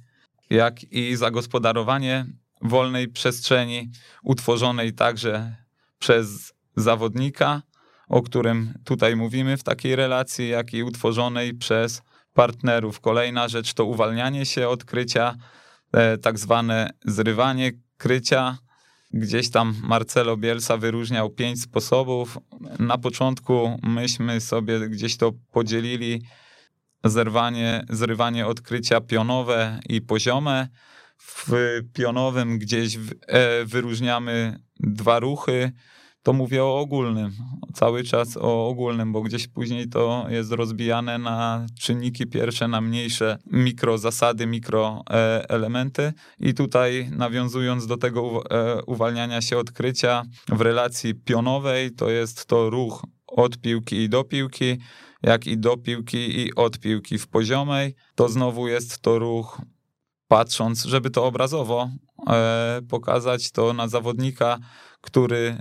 [0.51, 2.27] jak i zagospodarowanie
[2.63, 3.91] wolnej przestrzeni
[4.23, 5.57] utworzonej także
[5.99, 7.63] przez zawodnika,
[8.09, 12.03] o którym tutaj mówimy w takiej relacji, jak i utworzonej przez
[12.37, 13.01] partnerów.
[13.01, 15.37] Kolejna rzecz to uwalnianie się od krycia,
[15.93, 18.59] e, tak zwane zrywanie krycia.
[19.13, 22.39] Gdzieś tam Marcelo Bielsa wyróżniał pięć sposobów.
[22.79, 26.23] Na początku myśmy sobie gdzieś to podzielili
[27.05, 30.69] zerwanie, zrywanie odkrycia pionowe i poziome.
[31.19, 31.53] W
[31.93, 33.01] pionowym gdzieś e,
[33.65, 35.73] wyróżniamy dwa ruchy,
[36.27, 37.33] to mówię o ogólnym,
[37.75, 43.39] cały czas o ogólnym, bo gdzieś później to jest rozbijane na czynniki pierwsze, na mniejsze
[43.47, 45.71] mikro zasady, mikro e,
[46.41, 52.71] i tutaj nawiązując do tego e, uwalniania się odkrycia w relacji pionowej, to jest to
[52.71, 54.79] ruch od piłki i do piłki,
[55.23, 59.61] jak i do piłki i od piłki w poziomej, to znowu jest to ruch
[60.29, 61.91] patrząc, żeby to obrazowo
[62.29, 64.59] e, pokazać, to na zawodnika,
[65.01, 65.59] który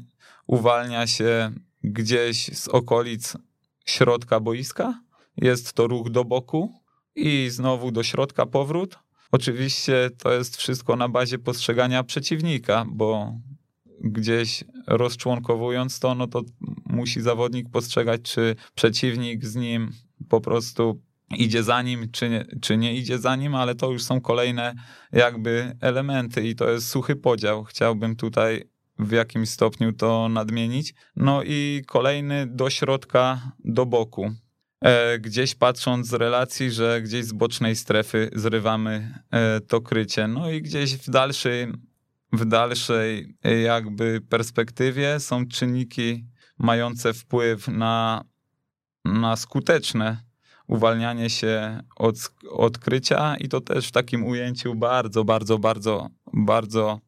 [0.47, 1.51] uwalnia się
[1.83, 3.37] gdzieś z okolic
[3.85, 5.01] środka boiska.
[5.37, 6.73] Jest to ruch do boku
[7.15, 8.99] i znowu do środka powrót.
[9.31, 13.33] Oczywiście to jest wszystko na bazie postrzegania przeciwnika, bo
[14.03, 16.41] gdzieś rozczłonkowując to, no to
[16.85, 19.91] musi zawodnik postrzegać, czy przeciwnik z nim
[20.29, 21.01] po prostu
[21.37, 24.75] idzie za nim, czy nie, czy nie idzie za nim, ale to już są kolejne
[25.11, 27.63] jakby elementy i to jest suchy podział.
[27.63, 30.93] Chciałbym tutaj w jakimś stopniu to nadmienić.
[31.15, 34.31] No i kolejny do środka, do boku.
[34.81, 40.27] E, gdzieś patrząc z relacji, że gdzieś z bocznej strefy zrywamy e, to krycie.
[40.27, 41.67] No i gdzieś w dalszej,
[42.33, 46.25] w dalszej e, jakby perspektywie są czynniki
[46.57, 48.23] mające wpływ na,
[49.05, 50.17] na skuteczne
[50.67, 52.15] uwalnianie się od
[52.49, 56.99] odkrycia i to też w takim ujęciu bardzo, bardzo, bardzo, bardzo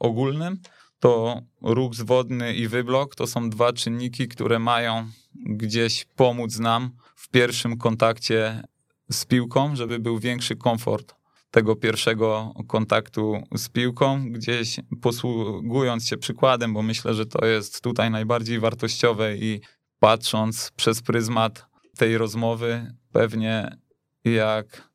[0.00, 0.58] ogólnym,
[1.00, 7.28] to ruch zwodny i wyblok to są dwa czynniki, które mają gdzieś pomóc nam w
[7.28, 8.62] pierwszym kontakcie
[9.10, 11.14] z piłką, żeby był większy komfort
[11.50, 18.10] tego pierwszego kontaktu z piłką, gdzieś posługując się przykładem, bo myślę, że to jest tutaj
[18.10, 19.60] najbardziej wartościowe i
[19.98, 21.66] patrząc przez pryzmat
[21.98, 23.76] tej rozmowy, pewnie
[24.24, 24.88] jak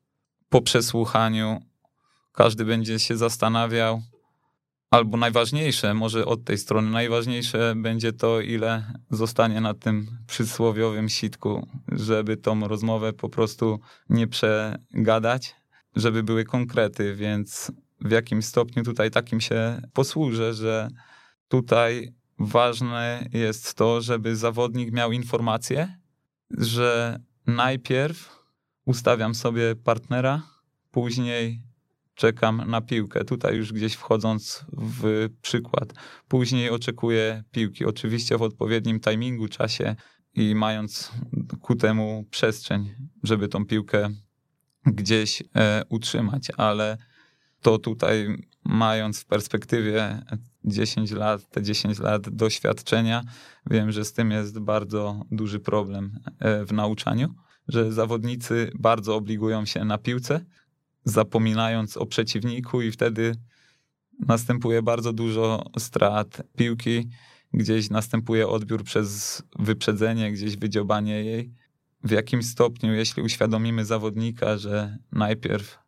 [0.49, 1.59] po przesłuchaniu
[2.31, 4.01] każdy będzie się zastanawiał,
[4.91, 11.67] albo najważniejsze, może od tej strony, najważniejsze będzie to, ile zostanie na tym przysłowiowym sitku,
[11.91, 15.55] żeby tą rozmowę po prostu nie przegadać,
[15.95, 17.71] żeby były konkrety, więc
[18.01, 20.87] w jakim stopniu tutaj takim się posłużę, że
[21.47, 25.97] tutaj ważne jest to, żeby zawodnik miał informację,
[26.57, 28.39] że najpierw
[28.85, 30.41] ustawiam sobie partnera,
[30.91, 31.68] później
[32.19, 33.25] czekam na piłkę.
[33.25, 35.93] Tutaj już gdzieś wchodząc w przykład.
[36.27, 39.95] Później oczekuję piłki, oczywiście w odpowiednim timingu, czasie
[40.33, 41.11] i mając
[41.61, 44.09] ku temu przestrzeń, żeby tą piłkę
[44.85, 46.97] gdzieś e, utrzymać, ale
[47.61, 48.27] to tutaj
[48.65, 50.21] mając w perspektywie
[50.65, 53.23] 10 lat, te 10 lat doświadczenia,
[53.69, 57.33] wiem, że z tym jest bardzo duży problem e, w nauczaniu,
[57.67, 60.45] że zawodnicy bardzo obligują się na piłce,
[61.09, 63.35] zapominając o przeciwniku i wtedy
[64.19, 67.09] następuje bardzo dużo strat piłki,
[67.53, 71.53] gdzieś następuje odbiór przez wyprzedzenie, gdzieś wydziobanie jej.
[72.03, 75.79] W jakim stopniu, jeśli uświadomimy zawodnika, że najpierw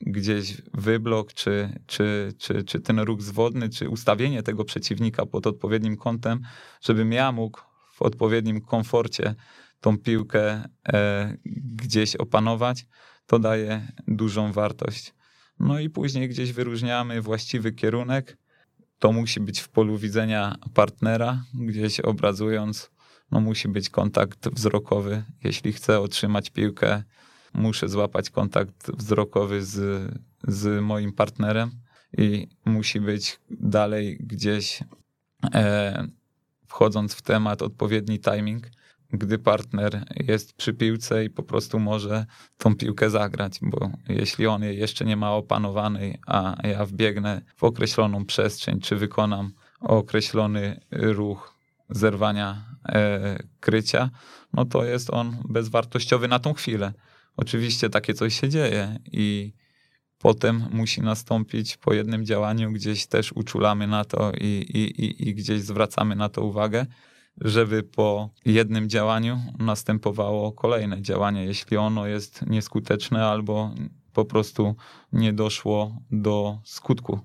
[0.00, 5.96] gdzieś wyblok, czy, czy, czy, czy ten ruch zwodny, czy ustawienie tego przeciwnika pod odpowiednim
[5.96, 6.40] kątem,
[6.80, 7.60] żebym ja mógł
[7.94, 9.34] w odpowiednim komforcie
[9.80, 11.36] tą piłkę e,
[11.74, 12.86] gdzieś opanować,
[13.26, 15.14] to daje dużą wartość.
[15.60, 18.36] No i później gdzieś wyróżniamy właściwy kierunek.
[18.98, 22.90] To musi być w polu widzenia partnera, gdzieś obrazując,
[23.30, 25.24] no musi być kontakt wzrokowy.
[25.44, 27.02] Jeśli chcę otrzymać piłkę,
[27.54, 30.10] muszę złapać kontakt wzrokowy z,
[30.48, 31.70] z moim partnerem
[32.18, 34.80] i musi być dalej gdzieś,
[35.54, 36.08] e,
[36.66, 38.70] wchodząc w temat, odpowiedni timing
[39.18, 42.26] gdy partner jest przy piłce i po prostu może
[42.58, 47.64] tą piłkę zagrać, bo jeśli on jej jeszcze nie ma opanowanej, a ja wbiegnę w
[47.64, 51.54] określoną przestrzeń, czy wykonam określony ruch
[51.90, 54.10] zerwania e, krycia,
[54.52, 56.92] no to jest on bezwartościowy na tą chwilę.
[57.36, 59.52] Oczywiście takie coś się dzieje i
[60.18, 65.34] potem musi nastąpić po jednym działaniu, gdzieś też uczulamy na to i, i, i, i
[65.34, 66.86] gdzieś zwracamy na to uwagę,
[67.40, 73.70] żeby po jednym działaniu następowało kolejne działanie, jeśli ono jest nieskuteczne albo
[74.12, 74.74] po prostu
[75.12, 77.20] nie doszło do skutku.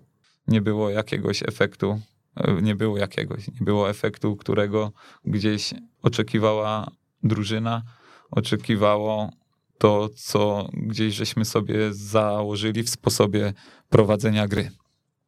[0.47, 2.01] Nie było jakiegoś efektu,
[2.35, 4.91] e, nie było jakiegoś, nie było efektu, którego
[5.25, 6.91] gdzieś oczekiwała
[7.23, 7.83] drużyna,
[8.31, 9.29] oczekiwało
[9.77, 13.53] to, co gdzieś żeśmy sobie założyli w sposobie
[13.89, 14.71] prowadzenia gry.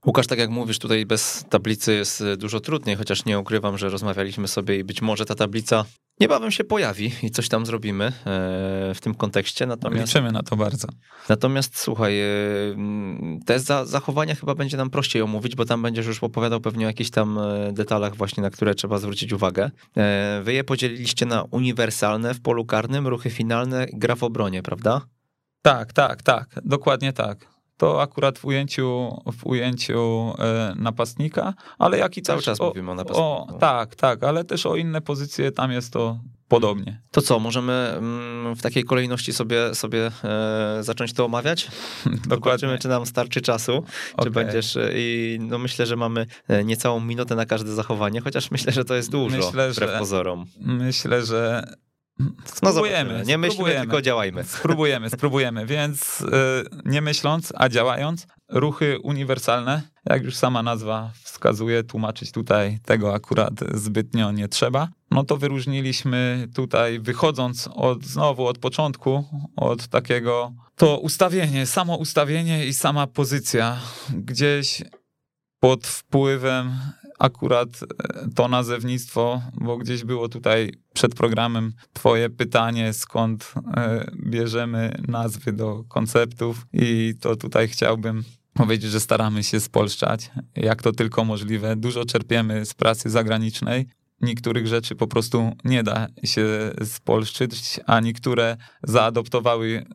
[0.05, 3.89] Łukasz, tak jak mówisz, tutaj bez tablicy jest e, dużo trudniej, chociaż nie ukrywam, że
[3.89, 5.85] rozmawialiśmy sobie i być może ta tablica
[6.19, 8.11] niebawem się pojawi i coś tam zrobimy e,
[8.95, 9.65] w tym kontekście.
[9.65, 10.87] Natomiast, Liczymy na to bardzo.
[11.29, 12.25] Natomiast słuchaj, e,
[13.45, 17.09] te zachowania chyba będzie nam prościej omówić, bo tam będziesz już opowiadał pewnie o jakichś
[17.09, 17.39] tam
[17.71, 19.71] detalach właśnie, na które trzeba zwrócić uwagę.
[20.43, 25.01] Wy je podzieliliście na uniwersalne w polu karnym, ruchy finalne, gra w obronie, prawda?
[25.61, 27.50] Tak, tak, tak, dokładnie tak
[27.81, 32.67] to akurat w ujęciu, w ujęciu e, napastnika, ale jak i Cały też czas o,
[32.67, 33.21] mówimy o napastniku.
[33.21, 37.01] O, tak, tak, ale też o inne pozycje tam jest to podobnie.
[37.11, 41.67] To co, możemy mm, w takiej kolejności sobie, sobie e, zacząć to omawiać?
[42.05, 42.37] Dokładnie.
[42.37, 44.25] Zobaczymy, czy nam starczy czasu, okay.
[44.25, 46.25] czy będziesz e, i no myślę, że mamy
[46.65, 50.45] niecałą minutę na każde zachowanie, chociaż myślę, że to jest dużo, myślę, wbrew że, pozorom.
[50.59, 51.63] Myślę, że
[52.45, 53.17] Spróbujemy.
[53.17, 54.43] No nie myślmy, tylko działajmy.
[54.43, 55.65] Spróbujemy, spróbujemy.
[55.65, 56.25] Więc y,
[56.85, 63.53] nie myśląc, a działając, ruchy uniwersalne, jak już sama nazwa wskazuje, tłumaczyć tutaj tego akurat
[63.73, 64.87] zbytnio nie trzeba.
[65.11, 72.65] No to wyróżniliśmy tutaj, wychodząc od znowu od początku, od takiego to ustawienie, samo ustawienie
[72.65, 73.77] i sama pozycja
[74.09, 74.83] gdzieś
[75.59, 76.71] pod wpływem
[77.21, 85.01] akurat e, to nazewnictwo, bo gdzieś było tutaj przed programem twoje pytanie, skąd e, bierzemy
[85.07, 91.25] nazwy do konceptów i to tutaj chciałbym powiedzieć, że staramy się spolszczać, jak to tylko
[91.25, 91.75] możliwe.
[91.75, 93.87] Dużo czerpiemy z pracy zagranicznej.
[94.21, 99.85] Niektórych rzeczy po prostu nie da się spolszczyć, a niektóre zaadoptowały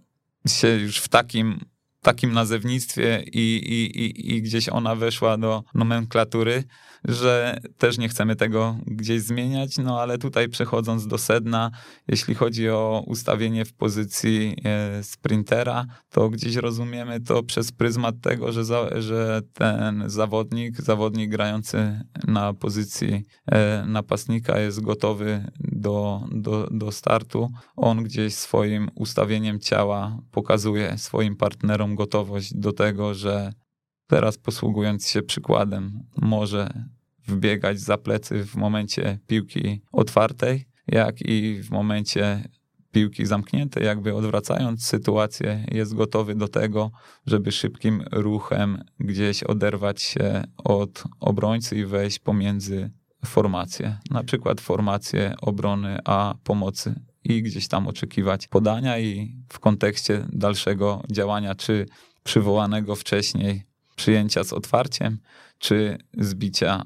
[0.47, 1.61] się już w takim
[2.07, 6.65] takim nazewnictwie i, i, i, i gdzieś ona weszła do nomenklatury,
[7.07, 11.71] że też nie chcemy tego gdzieś zmieniać, no ale tutaj przechodząc do sedna,
[12.09, 18.53] jeśli chodzi o ustawienie w pozycji e, sprintera, to gdzieś rozumiemy to przez pryzmat tego,
[18.53, 26.69] że, za, że ten zawodnik, zawodnik grający na pozycji e, napastnika jest gotowy do, do,
[26.71, 27.49] do startu.
[27.77, 33.53] On gdzieś swoim ustawieniem ciała pokazuje swoim partnerom gotowość do tego, że
[34.07, 36.89] teraz posługując się przykładem, może
[37.27, 42.49] wbiegać za plecy w momencie piłki otwartej, jak i w momencie
[42.93, 46.91] piłki zamkniętej, jakby odwracając sytuację, jest gotowy do tego,
[47.27, 52.91] żeby szybkim ruchem gdzieś oderwać się od obrońcy i wejść pomiędzy
[53.25, 60.27] formacje, na przykład formację obrony a pomocy i gdzieś tam oczekiwać podania i w kontekście
[60.33, 61.87] dalszego działania, czy
[62.23, 63.63] przywołanego wcześniej
[63.97, 65.19] przyjęcia z otwarciem,
[65.59, 66.85] czy zbicia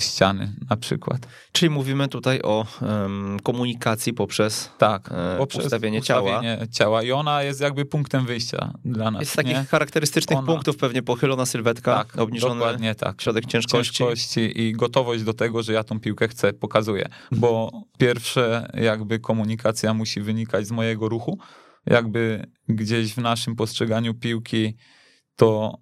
[0.00, 1.26] ściany na przykład.
[1.52, 6.66] Czyli mówimy tutaj o um, komunikacji poprzez, tak, e, poprzez ustawienie, ustawienie ciała.
[6.66, 7.02] ciała.
[7.02, 9.20] I ona jest jakby punktem wyjścia dla nas.
[9.20, 9.64] Jest takich nie?
[9.64, 10.46] charakterystycznych ona...
[10.46, 13.22] punktów pewnie pochylona sylwetka, tak, obniżony tak.
[13.22, 13.94] środek ciężkości.
[13.94, 14.60] ciężkości.
[14.60, 17.08] I gotowość do tego, że ja tą piłkę chcę, pokazuję.
[17.32, 21.38] Bo pierwsze jakby komunikacja musi wynikać z mojego ruchu.
[21.86, 24.76] Jakby gdzieś w naszym postrzeganiu piłki
[25.36, 25.78] to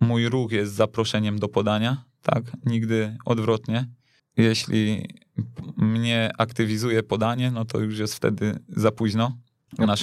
[0.00, 2.44] mój ruch jest zaproszeniem do podania, tak?
[2.66, 3.88] Nigdy odwrotnie.
[4.36, 5.08] Jeśli
[5.76, 9.38] mnie aktywizuje podanie, no to już jest wtedy za późno.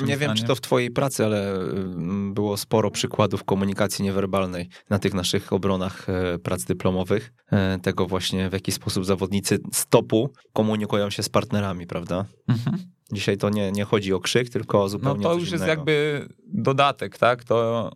[0.06, 5.00] Nie wiem, czy to w twojej pracy, ale mm, było sporo przykładów komunikacji niewerbalnej na
[5.00, 7.34] tych naszych obronach e, prac dyplomowych.
[7.52, 12.26] E, tego właśnie, w jaki sposób zawodnicy stopu komunikują się z partnerami, prawda?
[12.48, 12.78] Mhm.
[13.12, 16.28] Dzisiaj to nie, nie chodzi o krzyk, tylko o zupełnie No to już jest jakby
[16.48, 17.44] dodatek, tak?
[17.44, 17.92] To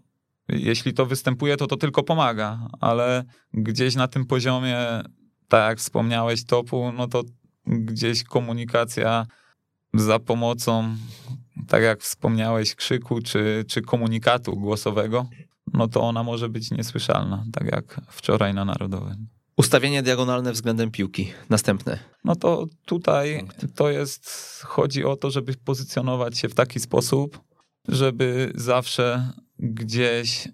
[0.49, 4.77] jeśli to występuje, to to tylko pomaga, ale gdzieś na tym poziomie,
[5.47, 7.23] tak jak wspomniałeś, topu, no to
[7.65, 9.25] gdzieś komunikacja
[9.93, 10.95] za pomocą,
[11.67, 15.29] tak jak wspomniałeś, krzyku czy, czy komunikatu głosowego,
[15.73, 19.27] no to ona może być niesłyszalna, tak jak wczoraj na Narodowym.
[19.57, 21.31] Ustawienie diagonalne względem piłki.
[21.49, 21.99] Następne.
[22.23, 24.29] No to tutaj to jest,
[24.65, 27.41] chodzi o to, żeby pozycjonować się w taki sposób,
[27.87, 30.47] żeby zawsze gdzieś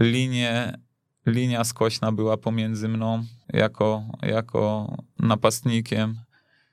[0.00, 0.78] linię,
[1.26, 6.20] linia skośna była pomiędzy mną jako, jako napastnikiem,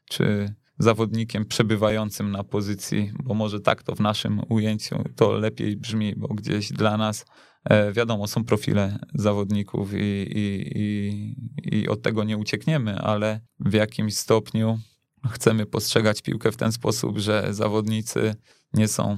[0.09, 6.13] czy zawodnikiem przebywającym na pozycji, bo może tak to w naszym ujęciu to lepiej brzmi,
[6.15, 7.25] bo gdzieś dla nas
[7.69, 13.73] E, wiadomo, są profile zawodników i, i, i, i od tego nie uciekniemy, ale w
[13.73, 14.79] jakimś stopniu
[15.31, 18.35] chcemy postrzegać piłkę w ten sposób, że zawodnicy
[18.73, 19.17] nie są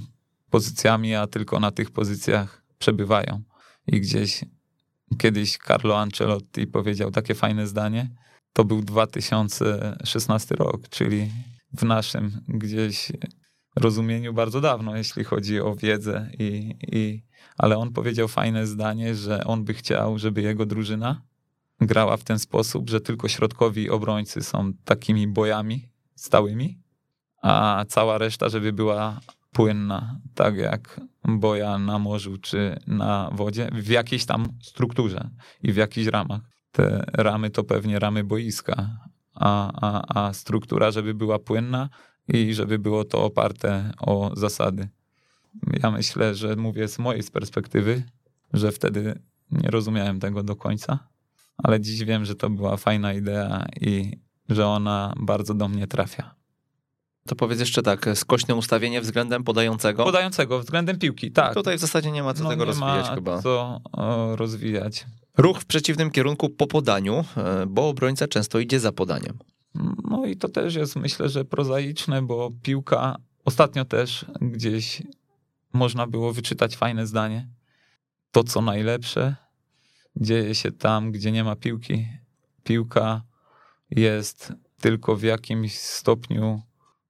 [0.49, 3.43] pozycjami, a tylko na tych pozycjach przebywają.
[3.87, 4.45] I gdzieś
[5.17, 8.09] kiedyś Carlo Ancelotti powiedział takie fajne zdanie.
[8.53, 11.31] To był 2016 rok, czyli
[11.73, 13.11] w naszym gdzieś
[13.75, 17.23] rozumieniu bardzo dawno, jeśli chodzi o wiedzę i, i
[17.57, 21.21] ale on powiedział fajne zdanie, że on by chciał, żeby jego drużyna
[21.81, 26.79] grała w ten sposób, że tylko środkowi obrońcy są takimi bojami stałymi,
[27.41, 29.19] a cała reszta, żeby była
[29.57, 35.29] płynna, tak jak boja na morzu czy na wodzie, w jakiejś tam strukturze
[35.63, 36.41] i w jakichś ramach.
[36.71, 38.89] Te ramy to pewnie ramy boiska,
[39.33, 41.89] a, a, a struktura, żeby była płynna
[42.27, 44.89] i żeby było to oparte o zasady.
[45.83, 48.03] Ja myślę, że mówię z mojej perspektywy,
[48.53, 49.19] że wtedy
[49.51, 50.99] nie rozumiałem tego do końca,
[51.57, 54.17] ale dziś wiem, że to była fajna idea i
[54.49, 56.36] że ona bardzo do mnie trafia.
[57.27, 60.03] To powiedz jeszcze tak, skośne ustawienie względem podającego.
[60.03, 61.53] Podającego względem piłki, tak.
[61.53, 63.41] Tutaj w zasadzie nie ma co no, tego nie rozwijać ma chyba.
[63.41, 63.81] co
[64.35, 65.05] rozwijać.
[65.37, 69.37] Ruch w przeciwnym kierunku po podaniu, e, bo obrońca często idzie za podaniem.
[70.03, 73.15] No i to też jest myślę, że prozaiczne, bo piłka
[73.45, 75.03] ostatnio też gdzieś
[75.73, 77.47] można było wyczytać fajne zdanie.
[78.31, 79.35] To, co najlepsze,
[80.15, 82.07] dzieje się tam, gdzie nie ma piłki.
[82.63, 83.21] Piłka
[83.89, 86.61] jest tylko w jakimś stopniu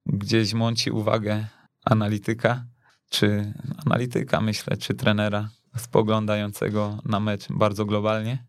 [0.08, 1.46] gdzieś mąci uwagę
[1.84, 2.64] analityka,
[3.08, 3.52] czy
[3.86, 8.46] analityka, myślę, czy trenera spoglądającego na mecz bardzo globalnie.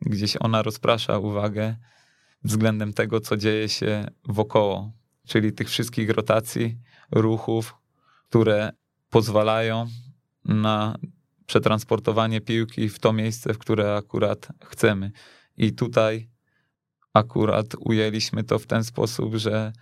[0.00, 1.76] Gdzieś ona rozprasza uwagę
[2.44, 4.92] względem tego, co dzieje się wokoło,
[5.26, 6.78] czyli tych wszystkich rotacji,
[7.10, 7.74] ruchów,
[8.28, 8.70] które
[9.10, 9.86] pozwalają
[10.44, 10.98] na
[11.46, 15.12] przetransportowanie piłki w to miejsce, w które akurat chcemy.
[15.56, 16.28] I tutaj
[17.14, 19.72] akurat ujęliśmy to w ten sposób, że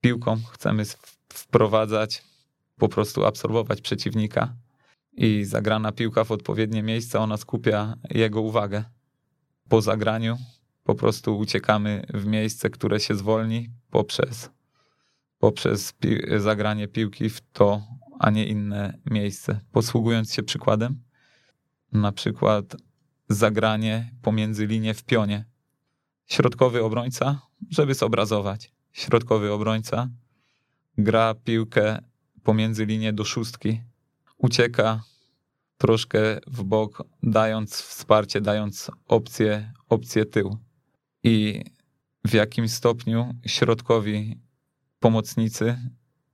[0.00, 0.84] piłką chcemy
[1.28, 2.24] wprowadzać,
[2.78, 4.54] po prostu absorbować przeciwnika
[5.12, 8.84] i zagrana piłka w odpowiednie miejsce, ona skupia jego uwagę.
[9.68, 10.38] Po zagraniu
[10.84, 14.50] po prostu uciekamy w miejsce, które się zwolni poprzez,
[15.38, 17.82] poprzez pi zagranie piłki w to,
[18.18, 19.60] a nie inne miejsce.
[19.72, 21.02] Posługując się przykładem,
[21.92, 22.76] na przykład
[23.28, 25.44] zagranie pomiędzy linie w pionie.
[26.26, 27.40] Środkowy obrońca,
[27.70, 30.08] żeby zobrazować, środkowy obrońca
[30.98, 31.98] gra piłkę
[32.42, 33.80] pomiędzy linię do szóstki,
[34.38, 35.02] ucieka
[35.78, 40.56] troszkę w bok, dając wsparcie, dając opcję, opcję tył.
[41.24, 41.64] I
[42.24, 44.38] w jakim stopniu środkowi
[44.98, 45.78] pomocnicy,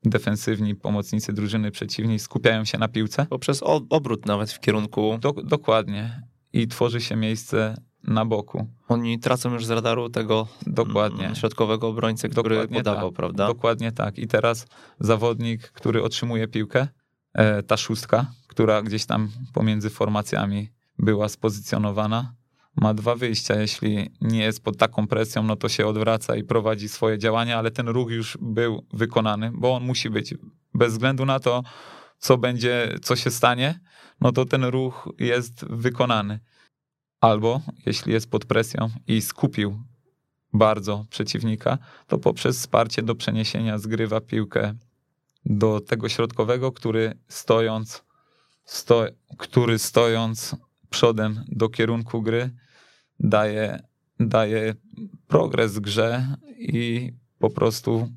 [0.04, 3.26] defensywni pomocnicy drużyny przeciwnej skupiają się na piłce?
[3.26, 5.18] Poprzez obrót nawet w kierunku.
[5.20, 6.22] Do, dokładnie.
[6.52, 7.76] I tworzy się miejsce
[8.06, 8.66] na boku.
[8.88, 11.34] Oni tracą już z radaru tego dokładnie.
[11.34, 13.16] środkowego obrońcę, który dokładnie podawał, tak.
[13.16, 13.46] prawda?
[13.46, 14.18] Dokładnie tak.
[14.18, 14.66] I teraz
[15.00, 16.88] zawodnik, który otrzymuje piłkę,
[17.34, 22.34] e, ta szóstka, która gdzieś tam pomiędzy formacjami była spozycjonowana,
[22.76, 23.60] ma dwa wyjścia.
[23.60, 27.70] Jeśli nie jest pod taką presją, no to się odwraca i prowadzi swoje działania, ale
[27.70, 30.34] ten ruch już był wykonany, bo on musi być.
[30.74, 31.62] Bez względu na to,
[32.18, 33.80] co będzie, co się stanie,
[34.20, 36.40] no to ten ruch jest wykonany.
[37.26, 39.78] Albo jeśli jest pod presją i skupił
[40.52, 44.74] bardzo przeciwnika, to poprzez wsparcie do przeniesienia zgrywa piłkę
[45.44, 48.04] do tego środkowego, który stojąc,
[48.64, 49.04] sto,
[49.38, 50.56] który stojąc
[50.90, 52.50] przodem do kierunku gry
[53.20, 53.82] daje,
[54.20, 54.74] daje
[55.28, 58.08] progres grze i po prostu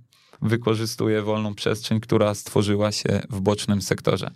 [0.41, 4.31] wykorzystuje wolną przestrzeń, która stworzyła się w bocznym sektorze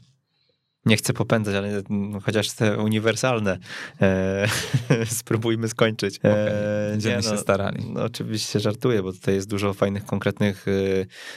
[0.86, 1.84] nie chcę popędzać, ale
[2.23, 3.57] chociaż te uniwersalne
[4.01, 4.47] e,
[5.05, 6.19] spróbujmy skończyć.
[6.23, 6.91] E, okay.
[6.91, 7.86] Będziemy nie, no, się starali.
[7.89, 10.71] No, oczywiście żartuję, bo tutaj jest dużo fajnych, konkretnych e,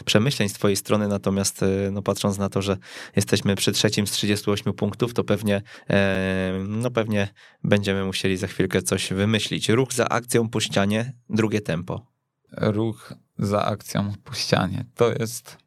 [0.04, 2.76] przemyśleń z twojej strony, natomiast e, no, patrząc na to, że
[3.16, 7.28] jesteśmy przy trzecim z 38 punktów, to pewnie, e, no, pewnie
[7.64, 9.68] będziemy musieli za chwilkę coś wymyślić.
[9.68, 12.06] Ruch za akcją po ścianie, drugie tempo.
[12.52, 14.84] Ruch za akcją po ścianie.
[14.94, 15.58] To jest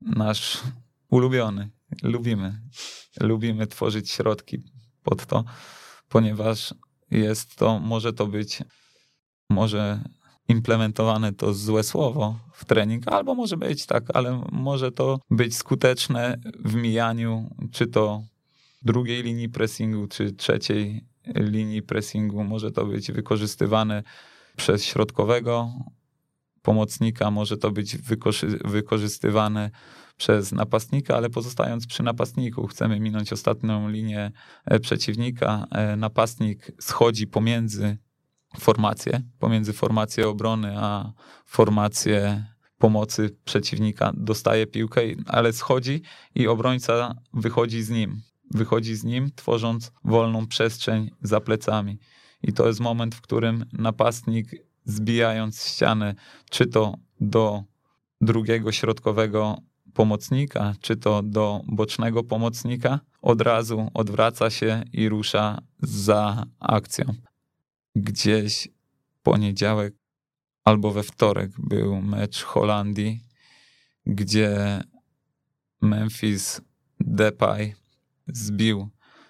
[0.00, 0.62] nasz
[1.10, 2.60] ulubiony lubimy.
[3.20, 4.62] Lubimy tworzyć środki
[5.02, 5.44] pod to,
[6.08, 6.74] ponieważ
[7.10, 8.62] jest to, może to być,
[9.50, 10.00] może
[10.48, 16.38] implementowane to złe słowo w trening, albo może być tak, ale może to być skuteczne
[16.64, 18.22] w mijaniu, czy to
[18.82, 22.44] drugiej linii pressingu, czy trzeciej linii pressingu.
[22.44, 24.02] Może to być wykorzystywane
[24.56, 25.72] przez środkowego
[26.62, 27.96] pomocnika, może to być
[28.64, 29.70] wykorzystywane
[30.18, 34.32] przez napastnika, ale pozostając przy napastniku, chcemy minąć ostatnią linię
[34.64, 35.66] e, przeciwnika.
[35.70, 37.98] E, napastnik schodzi pomiędzy
[38.60, 41.12] formacje, pomiędzy formację obrony a
[41.46, 42.44] formację
[42.78, 46.02] pomocy przeciwnika, dostaje piłkę, ale schodzi
[46.34, 48.22] i obrońca wychodzi z nim.
[48.50, 51.98] Wychodzi z nim, tworząc wolną przestrzeń za plecami.
[52.42, 54.50] I to jest moment, w którym napastnik,
[54.84, 56.14] zbijając ścianę,
[56.50, 57.64] czy to do
[58.20, 59.58] drugiego środkowego
[59.98, 67.04] pomocnika, czy to do bocznego pomocnika, od razu odwraca się i rusza za akcją.
[67.94, 68.68] Gdzieś
[69.22, 69.94] poniedziałek
[70.64, 73.20] albo we wtorek był mecz Holandii,
[74.06, 74.80] gdzie
[75.80, 76.60] Memphis
[77.00, 77.74] Depay
[78.26, 78.88] zbił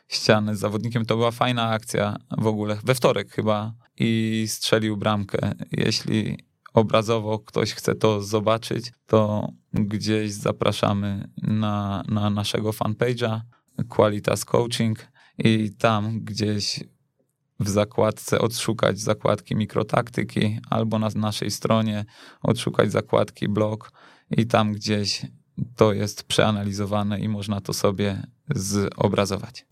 [0.09, 1.07] ścianę z zawodnikiem.
[1.07, 2.79] To była fajna akcja w ogóle.
[2.85, 5.53] We wtorek chyba i strzelił bramkę.
[5.71, 6.48] Jeśli
[6.79, 13.41] obrazowo ktoś chce to zobaczyć, to gdzieś zapraszamy na, na naszego fanpage'a
[13.89, 15.09] Qualitas Coaching
[15.39, 16.81] i tam gdzieś
[17.61, 22.05] w zakładce odszukać zakładki mikrotaktyki albo na naszej stronie
[22.43, 23.93] odszukać zakładki blog
[24.31, 25.27] i tam gdzieś
[25.77, 29.67] to jest przeanalizowane i można to sobie zobrazować.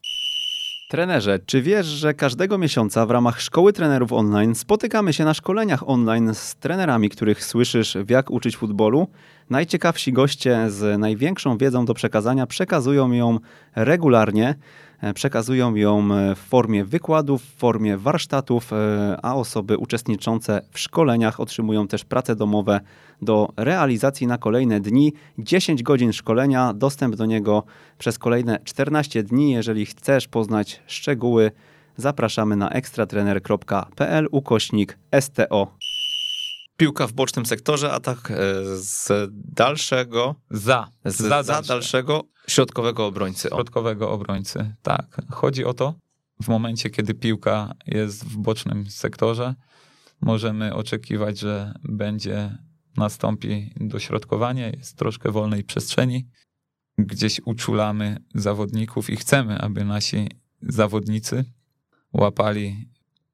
[0.88, 5.88] Trenerze, czy wiesz, że każdego miesiąca w ramach Szkoły Trenerów Online spotykamy się na szkoleniach
[5.88, 9.08] online z trenerami, których słyszysz w jak uczyć futbolu?
[9.50, 13.38] Najciekawsi goście z największą wiedzą do przekazania przekazują ją
[13.74, 14.54] regularnie.
[15.00, 18.76] E, przekazują ją e, w formie wykładów, w formie warsztatów, e,
[19.22, 22.80] a osoby uczestniczące w szkoleniach otrzymują też prace domowe
[23.22, 25.12] do realizacji na kolejne dni.
[25.38, 27.62] 10 godzin szkolenia, dostęp do niego
[27.98, 29.50] przez kolejne 14 dni.
[29.50, 31.50] Jeżeli chcesz poznać szczegóły,
[31.96, 35.75] zapraszamy na ekstratrener.pl ukośnik STO
[36.76, 38.32] piłka w bocznym sektorze, atak
[38.74, 40.34] z dalszego.
[40.50, 40.90] Za.
[41.04, 43.48] Z, za, za dalszego środkowego obrońcy.
[43.48, 45.22] Środkowego obrońcy, tak.
[45.30, 45.94] Chodzi o to,
[46.42, 49.54] w momencie, kiedy piłka jest w bocznym sektorze,
[50.20, 52.58] możemy oczekiwać, że będzie
[52.96, 56.26] nastąpi dośrodkowanie, jest troszkę wolnej przestrzeni.
[56.98, 60.28] Gdzieś uczulamy zawodników i chcemy, aby nasi
[60.62, 61.44] zawodnicy
[62.12, 62.88] łapali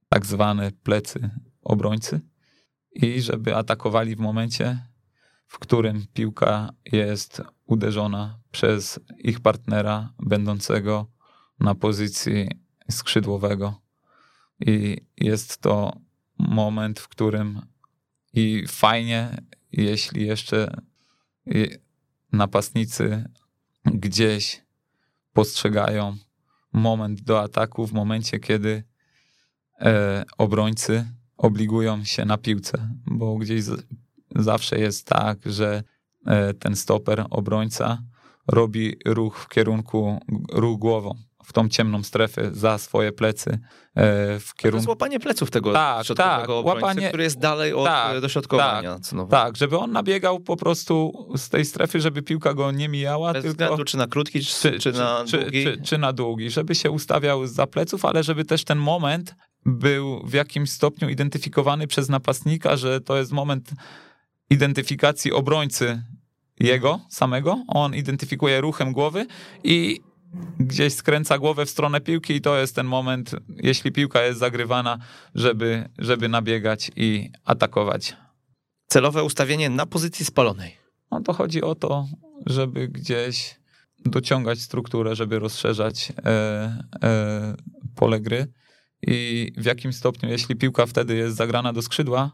[0.09, 1.31] tak zwane plecy
[1.63, 2.21] obrońcy
[2.95, 4.79] i żeby atakowali w momencie,
[5.47, 11.07] w którym piłka jest uderzona przez ich partnera będącego
[11.61, 12.49] na pozycji
[12.91, 13.81] skrzydłowego.
[14.61, 15.93] I jest to
[16.39, 17.63] moment, w którym
[18.33, 20.83] i fajnie, jeśli jeszcze
[22.33, 23.25] napastnicy
[23.85, 24.63] gdzieś
[25.33, 26.17] postrzegają
[26.73, 28.85] moment do ataku w momencie, kiedy
[29.81, 31.07] e, obrońcy
[31.43, 33.65] obligują się na piłce, bo gdzieś
[34.37, 35.83] zawsze jest tak, że
[36.27, 38.03] e, ten stoper, obrońca
[38.49, 40.21] robi ruch w kierunku,
[40.53, 41.15] ruch głową
[41.45, 43.59] w tą ciemną strefę za swoje plecy e,
[44.41, 44.71] w kierunku...
[44.71, 47.09] To jest łapanie pleców tego tak, tak, obrońcy, łapanie...
[47.09, 48.99] który jest dalej od tak, dośrodkowania.
[48.99, 53.33] Tak, tak, żeby on nabiegał po prostu z tej strefy, żeby piłka go nie mijała.
[53.33, 53.53] Bez tylko...
[53.53, 55.65] względu czy na krótki, czy, czy, na długi.
[55.65, 59.35] Czy, czy, na długi, żeby się ustawiał za pleców, ale żeby też ten moment
[59.67, 63.71] był w jakimś stopniu identyfikowany przez napastnika, że to jest moment
[64.51, 66.03] identyfikacji obrońcy
[66.61, 67.65] jego samego.
[67.69, 69.27] On identyfikuje ruchem głowy
[69.65, 70.01] i
[70.59, 74.99] gdzieś skręca głowę w stronę piłki i to jest ten moment, jeśli piłka jest zagrywana,
[75.35, 78.17] żeby, żeby nabiegać i atakować.
[78.87, 80.77] Celowe ustawienie na pozycji spalonej.
[81.11, 82.07] No to chodzi o to,
[82.47, 83.61] żeby gdzieś
[84.05, 86.31] dociągać strukturę, żeby rozszerzać e,
[87.03, 87.55] e,
[87.95, 88.47] pole gry
[89.07, 92.33] i w jakim stopniu, jeśli piłka wtedy jest zagrana do skrzydła,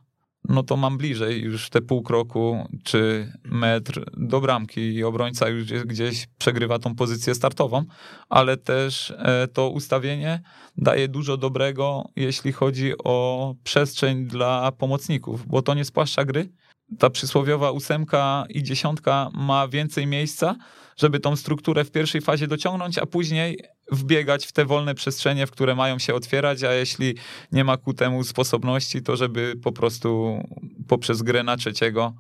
[0.49, 5.64] no to mam bliżej już te pół kroku czy metr do bramki i obrońca już
[5.64, 7.85] gdzieś przegrywa tą pozycję startową,
[8.29, 10.43] ale też e, to ustawienie
[10.77, 16.49] daje dużo dobrego, jeśli chodzi o przestrzeń dla pomocników, bo to nie spłaszcza gry.
[16.99, 20.57] Ta przysłowiowa ósemka i dziesiątka ma więcej miejsca,
[20.99, 23.59] żeby tą strukturę w pierwszej fazie dociągnąć, a później
[23.93, 27.15] wbiegać w te wolne przestrzenie, w które mają się otwierać, a jeśli
[27.53, 30.39] nie ma ku temu sposobności, to żeby po prostu
[30.89, 32.15] poprzez grę na trzeciego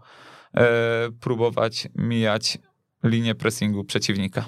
[0.54, 2.58] e, próbować mijać
[3.04, 4.44] linię pressingu przeciwnika.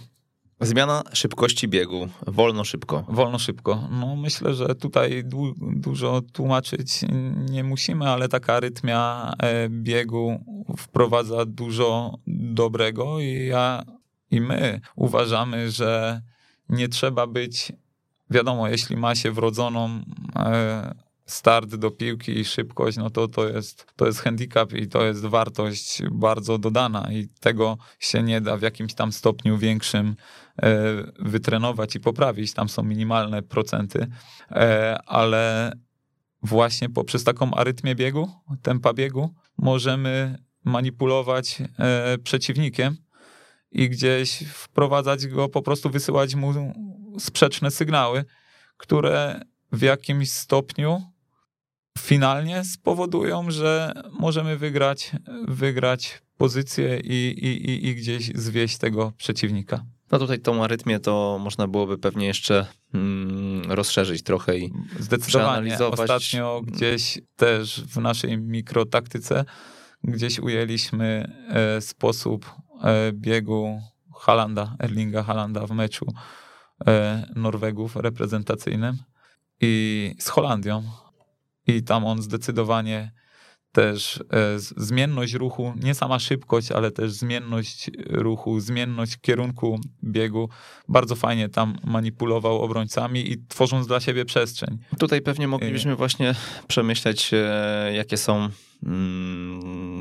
[0.62, 3.04] Zmiana szybkości biegu, wolno szybko.
[3.08, 3.88] Wolno szybko.
[3.90, 7.00] No myślę, że tutaj du dużo tłumaczyć
[7.50, 10.44] nie musimy, ale taka rytmia e, biegu
[10.76, 13.82] wprowadza dużo dobrego i ja
[14.30, 16.22] i my uważamy, że
[16.68, 17.72] nie trzeba być,
[18.30, 20.00] wiadomo, jeśli ma się wrodzoną
[20.36, 20.94] e,
[21.26, 25.26] start do piłki i szybkość, no to to jest, to jest handicap i to jest
[25.26, 30.16] wartość bardzo dodana i tego się nie da w jakimś tam stopniu większym
[30.62, 30.72] e,
[31.18, 32.52] wytrenować i poprawić.
[32.52, 34.06] Tam są minimalne procenty,
[34.50, 35.72] e, ale
[36.42, 38.30] właśnie poprzez taką arytmię biegu,
[38.62, 41.62] tempa biegu, możemy manipulować
[42.24, 42.96] przeciwnikiem
[43.72, 46.74] i gdzieś wprowadzać go, po prostu wysyłać mu
[47.18, 48.24] sprzeczne sygnały,
[48.76, 49.40] które
[49.72, 51.02] w jakimś stopniu
[51.98, 55.12] finalnie spowodują, że możemy wygrać,
[55.48, 59.84] wygrać pozycję i, i, i, gdzieś zwieść tego przeciwnika.
[60.10, 65.78] No tutaj tą arytmię to można byłoby pewnie jeszcze mm, rozszerzyć trochę i Zdecydowanie.
[65.78, 69.44] Ostatnio gdzieś też w naszej mikrotaktyce
[70.04, 72.46] gdzieś ujęliśmy e, sposób
[73.12, 73.80] biegu
[74.20, 76.06] Halanda, Erlinga Halanda w meczu
[76.86, 78.96] e, Norwegów reprezentacyjnym
[79.60, 80.82] i z Holandią.
[81.66, 83.12] I tam on zdecydowanie
[83.72, 90.48] też e, zmienność ruchu, nie sama szybkość, ale też zmienność ruchu, zmienność kierunku biegu.
[90.88, 94.78] Bardzo fajnie tam manipulował obrońcami i tworząc dla siebie przestrzeń.
[94.98, 96.34] Tutaj pewnie moglibyśmy właśnie
[96.68, 98.48] przemyśleć, e, jakie są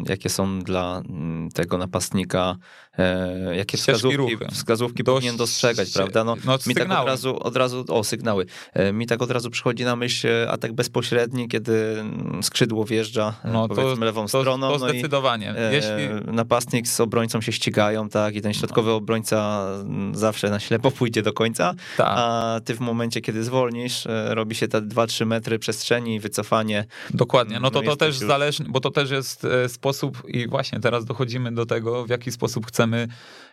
[0.10, 2.56] jakie są dla mm, tego napastnika,
[3.00, 6.24] e, jakie wskazówki, wskazówki Dość, powinien dostrzegać, prawda?
[6.24, 9.50] No, no mi tak od razu, od razu, o sygnały, e, mi tak od razu
[9.50, 12.04] przychodzi na myśl atak bezpośredni, kiedy
[12.41, 14.70] skrzydło wjeżdża e, no, powiedzmy to, lewą to, stroną.
[14.70, 15.54] To zdecydowanie.
[15.54, 16.32] No Jeśli...
[16.34, 19.68] Napastnik z obrońcą się ścigają, tak, i ten środkowy obrońca
[20.14, 22.08] zawsze na ślepo pójdzie do końca, tak.
[22.10, 26.86] a ty w momencie, kiedy zwolnisz, robi się te 2-3 metry przestrzeni, wycofanie.
[27.14, 28.28] Dokładnie, no to no to też już...
[28.28, 32.32] zależy, bo to też jest e, sposób, i właśnie teraz dochodzimy do tego, w jaki
[32.32, 32.89] sposób chcemy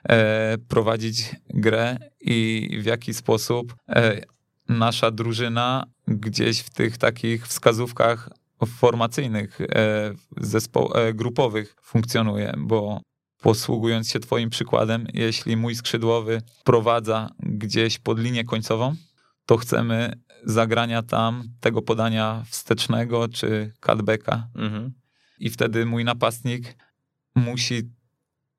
[0.09, 4.21] e, prowadzić grę i w jaki sposób e,
[4.69, 8.29] nasza drużyna gdzieś w tych takich wskazówkach
[8.67, 9.59] formacyjnych,
[10.41, 13.01] zespo- grupowych funkcjonuje, bo
[13.43, 18.95] posługując się Twoim przykładem, jeśli mój skrzydłowy prowadza gdzieś pod linię końcową,
[19.47, 20.13] to chcemy
[20.45, 24.49] zagrania tam tego podania wstecznego czy cutbacka.
[24.55, 24.93] Mhm
[25.39, 26.77] i wtedy mój napastnik
[27.35, 27.91] musi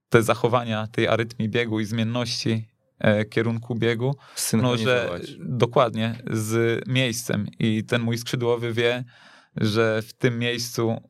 [0.09, 2.67] te zachowania tej arytmii biegu i zmienności
[2.99, 4.15] e, kierunku biegu,
[4.53, 9.03] no, że dokładnie z miejscem i ten mój skrzydłowy wie,
[9.55, 11.01] że w tym miejscu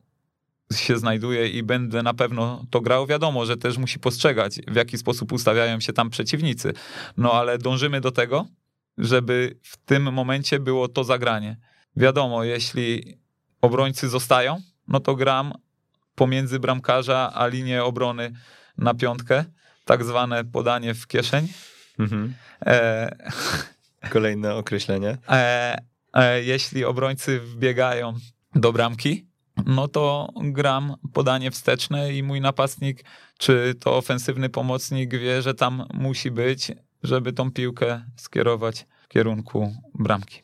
[0.74, 3.06] się znajduje i będę na pewno to grał.
[3.06, 6.72] Wiadomo, że też musi postrzegać, w jaki sposób ustawiają się tam przeciwnicy.
[7.16, 8.46] No ale dążymy do tego,
[8.98, 11.56] żeby w tym momencie było to zagranie.
[11.96, 13.18] Wiadomo, jeśli
[13.60, 14.56] obrońcy zostają,
[14.88, 15.52] no to gram
[16.14, 18.32] pomiędzy bramkarza a linię obrony
[18.78, 19.44] na piątkę,
[19.84, 21.48] tak zwane podanie w kieszeń.
[21.98, 22.34] Mhm.
[22.66, 23.16] E,
[24.10, 25.18] Kolejne określenie.
[25.28, 25.78] E,
[26.14, 28.14] e, jeśli obrońcy wbiegają
[28.54, 29.26] do bramki,
[29.66, 33.04] no to gram podanie wsteczne i mój napastnik,
[33.38, 36.72] czy to ofensywny pomocnik wie, że tam musi być,
[37.02, 40.42] żeby tą piłkę skierować w kierunku bramki.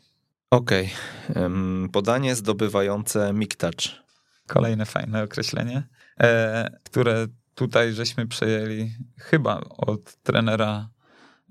[0.51, 0.91] Okej.
[1.31, 1.89] Okay.
[1.93, 4.05] Podanie zdobywające miktacz.
[4.47, 5.83] Kolejne fajne określenie,
[6.21, 10.89] e, które tutaj żeśmy przejęli chyba od trenera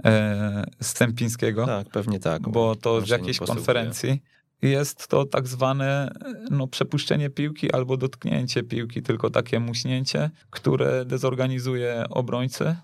[0.03, 1.65] e, Stępińskiego.
[1.65, 2.49] Tak, pewnie tak.
[2.49, 4.21] Bo to w jakiejś konferencji
[4.61, 6.11] jest to tak zwane
[6.49, 12.75] no, przepuszczenie piłki albo dotknięcie piłki, tylko takie muśnięcie, które dezorganizuje obrońcę,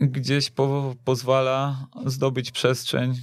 [0.00, 3.14] gdzieś po, pozwala zdobyć przestrzeń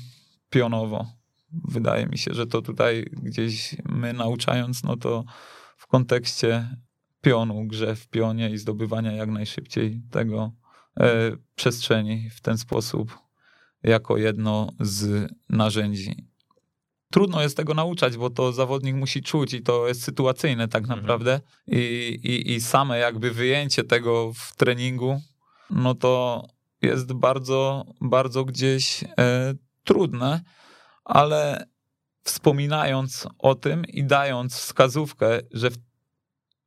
[0.49, 1.05] pionowo.
[1.51, 5.23] Wydaje mi się, że to tutaj gdzieś my nauczając, no to
[5.77, 6.77] w kontekście
[7.24, 10.51] pionu, grze w pionie i zdobywania jak najszybciej tego
[10.99, 13.17] e, przestrzeni w ten sposób,
[13.84, 16.28] jako jedno z narzędzi.
[17.11, 20.99] Trudno jest tego nauczać, bo to zawodnik musi czuć i to jest sytuacyjne tak mhm.
[20.99, 21.41] naprawdę.
[21.67, 21.80] I,
[22.24, 25.21] i, I same jakby wyjęcie tego w treningu,
[25.69, 26.43] no to
[26.82, 29.53] jest bardzo, bardzo gdzieś e,
[29.84, 30.41] trudne,
[31.05, 31.67] ale
[32.24, 35.78] wspominając o tym i dając wskazówkę, że w,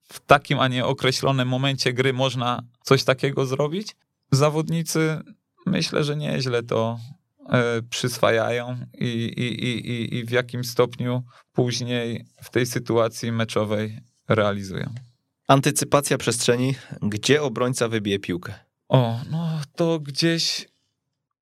[0.08, 3.96] w takim, a nie określonym momencie gry można coś takiego zrobić,
[4.30, 5.20] zawodnicy
[5.66, 6.98] myślę, że nieźle to
[7.48, 14.94] e, przyswajają i, i, i, i w jakim stopniu później w tej sytuacji meczowej realizują.
[15.48, 18.54] Antycypacja przestrzeni, gdzie obrońca wybije piłkę?
[18.88, 20.68] O, no to gdzieś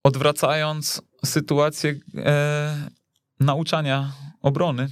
[0.03, 2.91] odwracając sytuację, e,
[3.41, 4.12] nauczania
[4.43, 4.89] obrony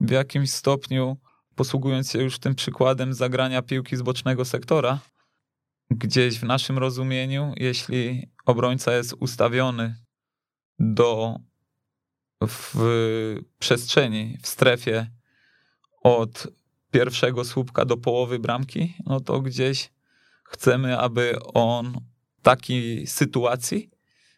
[0.00, 1.16] w jakimś stopniu,
[1.60, 4.98] posługując się już tym przykładem zagrania piłki z bocznego sektora,
[5.90, 9.96] gdzieś w naszym rozumieniu, jeśli obrońca jest ustawiony
[10.78, 11.36] do
[12.46, 15.10] w przestrzeni, w strefie
[16.02, 16.46] od
[16.90, 19.90] pierwszego słupka do połowy bramki, no to gdzieś
[20.44, 22.00] chcemy, aby on
[22.38, 23.90] w takiej sytuacji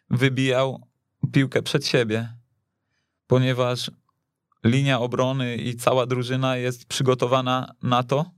[0.09, 0.87] wybijał
[1.31, 2.33] piłkę przed siebie,
[3.27, 3.91] ponieważ
[4.63, 8.31] linia obrony i cała drużyna jest przygotowana na to,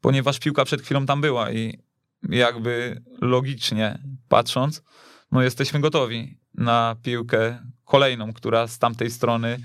[0.00, 1.78] ponieważ piłka przed chwilą tam była i
[2.28, 3.98] jakby logicznie
[4.28, 4.82] patrząc,
[5.32, 9.58] no jesteśmy gotowi na piłkę kolejną, która z tamtej strony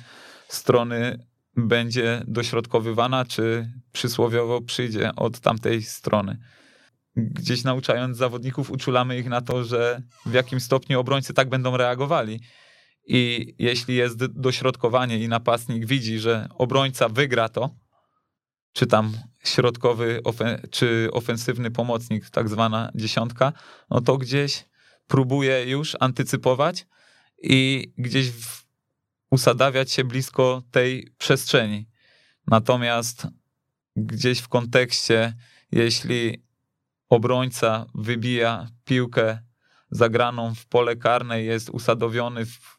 [0.48, 6.38] strony będzie dośrodkowywana, czy przysłowiowo przyjdzie od tamtej strony.
[7.16, 12.40] Gdzieś nauczając zawodników, uczulamy ich na to, że w jakim stopniu obrońcy tak będą reagowali.
[13.08, 17.70] I jeśli jest dośrodkowanie i napastnik widzi, że obrońca wygra to,
[18.74, 20.22] czy tam środkowy,
[20.72, 23.54] czy ofensywny pomocnik, tak zwana dziesiątka,
[23.90, 24.66] no to gdzieś
[25.08, 26.88] próbuje już antycypować
[27.44, 28.32] i gdzieś
[29.32, 31.88] usadawiać się blisko tej przestrzeni.
[32.48, 33.28] Natomiast
[33.96, 35.34] gdzieś w kontekście,
[35.72, 36.44] jeśli
[37.10, 39.40] obrońca wybija piłkę
[39.92, 42.77] zagraną w pole karne, jest usadowiony w,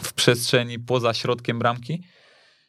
[0.00, 2.02] w przestrzeni poza środkiem bramki,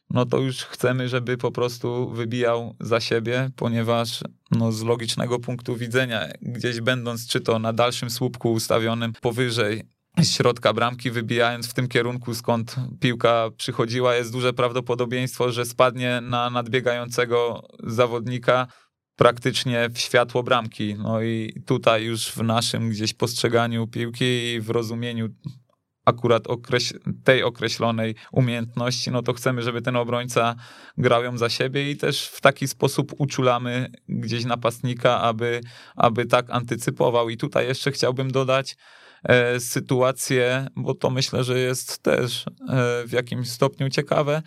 [0.09, 5.75] no to już chcemy, żeby po prostu wybijał za siebie, ponieważ no, z logicznego punktu
[5.75, 9.83] widzenia, gdzieś będąc czy to na dalszym słupku ustawionym powyżej
[10.23, 16.49] środka bramki, wybijając w tym kierunku, skąd piłka przychodziła, jest duże prawdopodobieństwo, że spadnie na
[16.49, 18.67] nadbiegającego zawodnika
[19.15, 20.95] praktycznie w światło bramki.
[20.95, 25.29] No i tutaj już w naszym gdzieś postrzeganiu piłki i w rozumieniu
[26.07, 30.55] akurat okreś- tej określonej umiejętności, no to chcemy, żeby ten obrońca
[30.97, 35.61] grał ją za siebie i też w taki sposób uczulamy gdzieś napastnika, aby,
[35.95, 37.29] aby tak antycypował.
[37.29, 38.77] I tutaj jeszcze chciałbym dodać
[39.23, 44.41] e, sytuację, bo to myślę, że jest też e, w jakimś stopniu ciekawe.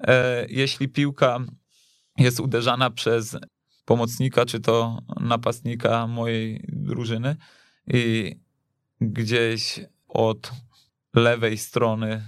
[0.00, 1.38] E, jeśli piłka
[2.18, 3.36] jest uderzana przez
[3.84, 7.36] pomocnika, czy to napastnika mojej drużyny
[7.86, 8.36] i
[9.00, 10.52] gdzieś od
[11.14, 12.22] lewej strony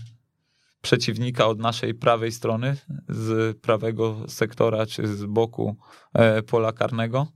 [0.81, 2.77] przeciwnika od naszej prawej strony,
[3.09, 5.77] z prawego sektora czy z boku
[6.13, 7.27] e, pola karnego,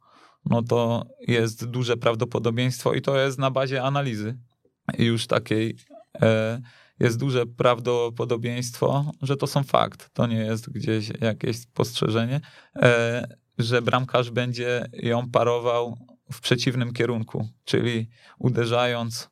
[0.45, 4.39] no to jest duże prawdopodobieństwo i to jest na bazie analizy.
[4.99, 5.77] Już takiej
[6.23, 6.61] e,
[7.01, 12.41] jest duże prawdopodobieństwo, że to są fakt, to nie jest gdzieś jakieś spostrzeżenie,
[12.77, 15.99] e, że bramkarz będzie ją parował
[16.33, 19.31] w przeciwnym kierunku, czyli uderzając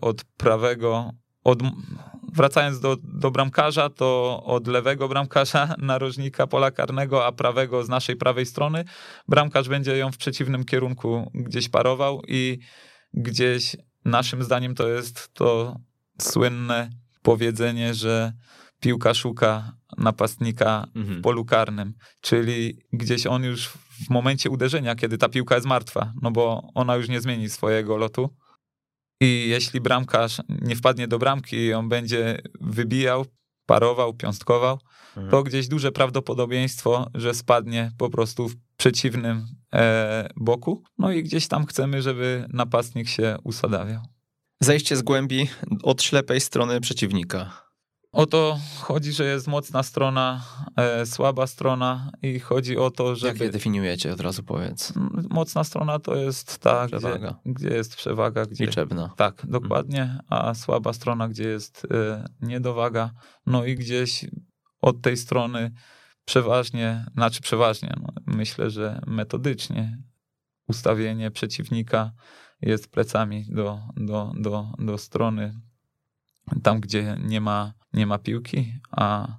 [0.00, 1.10] od prawego,
[1.44, 1.58] od,
[2.32, 8.16] wracając do, do bramkarza, to od lewego bramkarza narożnika pola karnego, a prawego z naszej
[8.16, 8.84] prawej strony,
[9.28, 12.58] bramkarz będzie ją w przeciwnym kierunku gdzieś parował i
[13.14, 15.76] gdzieś naszym zdaniem to jest to
[16.18, 16.90] słynne
[17.22, 18.32] powiedzenie, że
[18.80, 21.18] piłka szuka napastnika mhm.
[21.18, 26.12] w polu karnym, czyli gdzieś on już w momencie uderzenia, kiedy ta piłka jest martwa,
[26.22, 28.30] no bo ona już nie zmieni swojego lotu,
[29.20, 33.26] i jeśli bramkarz nie wpadnie do bramki i on będzie wybijał,
[33.66, 35.30] parował, piąstkował, mhm.
[35.30, 40.82] to gdzieś duże prawdopodobieństwo, że spadnie po prostu w przeciwnym e, boku.
[40.98, 44.02] No i gdzieś tam chcemy, żeby napastnik się usadawiał.
[44.60, 45.48] Zejście z głębi
[45.82, 47.63] od ślepej strony przeciwnika.
[48.14, 50.44] O to chodzi, że jest mocna strona,
[50.76, 53.26] e, słaba strona i chodzi o to, że.
[53.26, 54.92] Jak je definiujecie, od razu powiedz.
[55.30, 58.46] Mocna strona to jest ta, gdzie, gdzie, jest przewaga.
[58.46, 59.14] Gdzie, Liczebna.
[59.16, 59.62] Tak, mhm.
[59.62, 63.10] dokładnie, a słaba strona, gdzie jest e, niedowaga.
[63.46, 64.26] No i gdzieś
[64.80, 65.70] od tej strony
[66.24, 69.98] przeważnie, znaczy przeważnie, no, myślę, że metodycznie
[70.68, 72.12] ustawienie przeciwnika
[72.62, 75.60] jest plecami do, do, do, do strony
[76.62, 79.38] tam, gdzie nie ma, nie ma piłki, a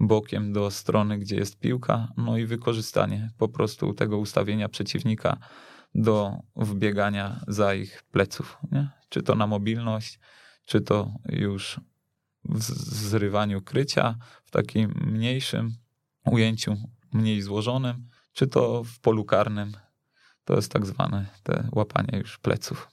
[0.00, 5.36] bokiem do strony, gdzie jest piłka, no i wykorzystanie po prostu tego ustawienia przeciwnika
[5.94, 8.58] do wbiegania za ich pleców.
[8.72, 8.88] Nie?
[9.08, 10.20] Czy to na mobilność,
[10.66, 11.80] czy to już
[12.44, 12.62] w
[12.94, 15.76] zrywaniu krycia, w takim mniejszym
[16.24, 16.76] ujęciu,
[17.12, 19.72] mniej złożonym, czy to w polu karnym.
[20.44, 22.90] To jest tak zwane te łapanie już pleców.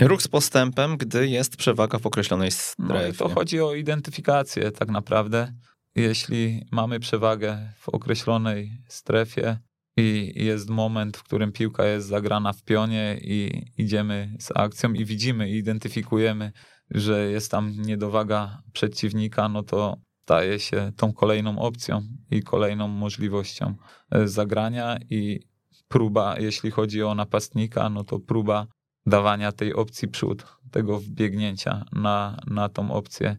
[0.00, 3.12] Ruch z postępem, gdy jest przewaga w określonej strefie.
[3.20, 5.52] No to chodzi o identyfikację tak naprawdę.
[5.94, 9.58] Jeśli mamy przewagę w określonej strefie
[9.96, 15.04] i jest moment, w którym piłka jest zagrana w pionie i idziemy z akcją i
[15.04, 16.52] widzimy i identyfikujemy,
[16.90, 23.74] że jest tam niedowaga przeciwnika, no to staje się tą kolejną opcją i kolejną możliwością
[24.10, 25.40] e, zagrania i
[25.88, 28.66] próba, jeśli chodzi o napastnika, no to próba
[29.06, 33.36] dawania tej opcji przód, tego wbiegnięcia na, na tą opcję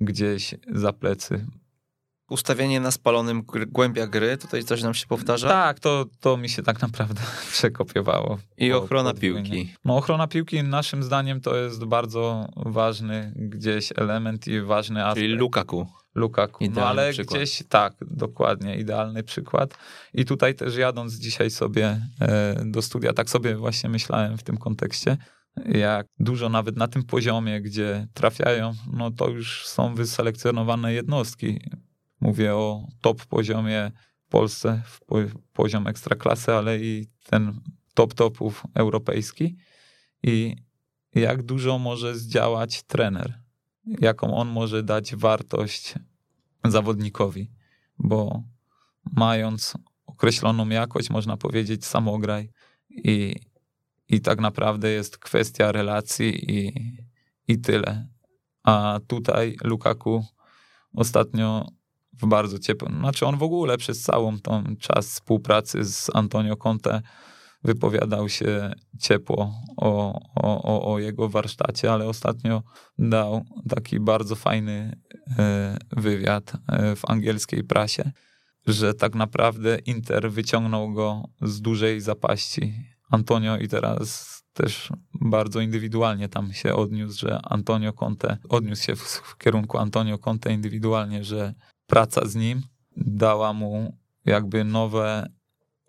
[0.00, 1.46] gdzieś za plecy
[2.30, 5.48] Ustawienie na spalonym głębia gry, tutaj coś nam się powtarza.
[5.48, 8.38] Tak, to, to mi się tak naprawdę przekopiowało.
[8.56, 9.42] I po- ochrona podwójnie.
[9.42, 9.74] piłki.
[9.84, 15.20] No ochrona piłki naszym zdaniem to jest bardzo ważny gdzieś element i ważny aspekt.
[15.20, 15.86] Czyli Lukaku.
[16.14, 16.64] Lukaku.
[16.74, 17.38] No ale przykład.
[17.38, 19.78] gdzieś tak, dokładnie, idealny przykład.
[20.14, 24.56] I tutaj też jadąc dzisiaj sobie e, do studia, tak sobie właśnie myślałem w tym
[24.56, 25.16] kontekście,
[25.66, 31.60] jak dużo nawet na tym poziomie, gdzie trafiają, no to już są wyselekcjonowane jednostki.
[32.20, 33.90] Mówię o top poziomie
[34.26, 35.16] w Polsce, w po,
[35.52, 37.60] poziom ekstraklasy, ale i ten
[37.94, 39.56] top topów europejski.
[40.22, 40.56] I
[41.14, 43.43] jak dużo może zdziałać trener
[43.86, 45.94] jaką on może dać wartość
[46.64, 47.50] zawodnikowi,
[47.98, 48.42] bo
[49.12, 49.74] mając
[50.06, 52.50] określoną jakość, można powiedzieć samograj
[52.90, 53.36] i,
[54.08, 56.72] i tak naprawdę jest kwestia relacji i,
[57.48, 58.08] i tyle.
[58.62, 60.24] A tutaj Lukaku
[60.94, 61.68] ostatnio
[62.12, 67.02] w bardzo ciepłym, znaczy on w ogóle przez całą tą czas współpracy z Antonio Conte
[67.64, 72.62] wypowiadał się ciepło o, o, o, jego warsztacie, ale ostatnio
[72.98, 74.96] dał taki bardzo fajny
[75.38, 78.10] e, wywiad e, w angielskiej prasie,
[78.66, 82.74] że tak naprawdę Inter wyciągnął go z dużej zapaści.
[83.10, 89.00] Antonio i teraz też bardzo indywidualnie tam się odniósł, że Antonio Conte, odniósł się w,
[89.02, 91.54] w kierunku Antonio Conte indywidualnie, że
[91.86, 92.62] praca z nim
[92.96, 95.28] dała mu jakby nowe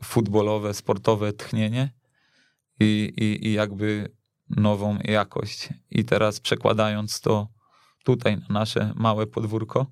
[0.05, 1.91] futbolowe, sportowe tchnienie
[2.79, 4.15] i, i, i jakby
[4.49, 5.69] nową jakość.
[5.91, 7.47] I teraz przekładając to
[8.03, 9.91] tutaj na nasze małe podwórko,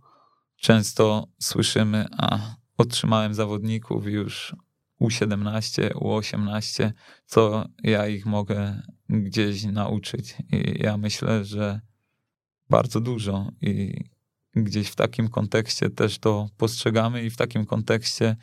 [0.57, 4.55] często słyszymy, a otrzymałem zawodników już
[5.01, 6.91] U17, U18,
[7.25, 10.35] co ja ich mogę gdzieś nauczyć.
[10.51, 11.81] I ja myślę, że
[12.69, 14.03] bardzo dużo i
[14.55, 18.35] gdzieś w takim kontekście też to postrzegamy i w takim kontekście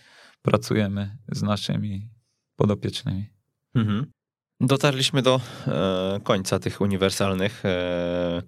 [0.42, 2.08] pracujemy z naszymi
[2.56, 3.30] podopiecznymi.
[3.74, 4.12] Mhm.
[4.60, 8.42] Dotarliśmy do e, końca tych uniwersalnych e,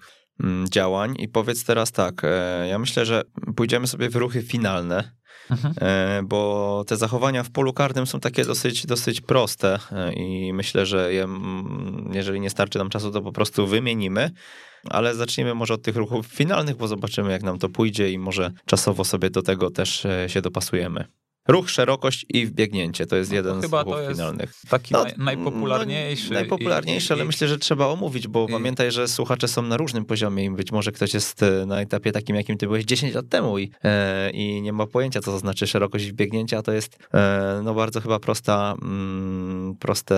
[0.70, 3.22] działań i powiedz teraz tak, e, ja myślę, że
[3.56, 5.12] pójdziemy sobie w ruchy finalne,
[5.50, 5.74] Mhm.
[5.80, 10.86] e, bo te zachowania w polu karnym są takie dosyć, dosyć proste e, i myślę,
[10.86, 11.28] że je,
[12.12, 14.30] jeżeli nie starczy nam czasu, to po prostu wymienimy,
[14.90, 18.50] ale zacznijmy może od tych ruchów finalnych, bo zobaczymy jak nam to pójdzie i może
[18.66, 21.04] czasowo sobie do tego też e, się dopasujemy.
[21.48, 24.54] Ruch, szerokość i wbiegnięcie to jest No to jeden z chyba ruchów to jest finalnych.
[24.68, 26.28] Taki No, naj, najpopularniejszy.
[26.28, 29.62] No, najpopularniejszy, i- ale i- myślę, że trzeba omówić, bo i- pamiętaj, że słuchacze są
[29.62, 32.84] na różnym poziomie i być może ktoś jest e, na etapie takim, jakim ty byłeś
[32.84, 36.62] 10 lat temu i, e, i nie ma pojęcia, co to znaczy szerokość biegnięcia.
[36.62, 40.14] To jest e, no bardzo chyba prosta, mm, prosty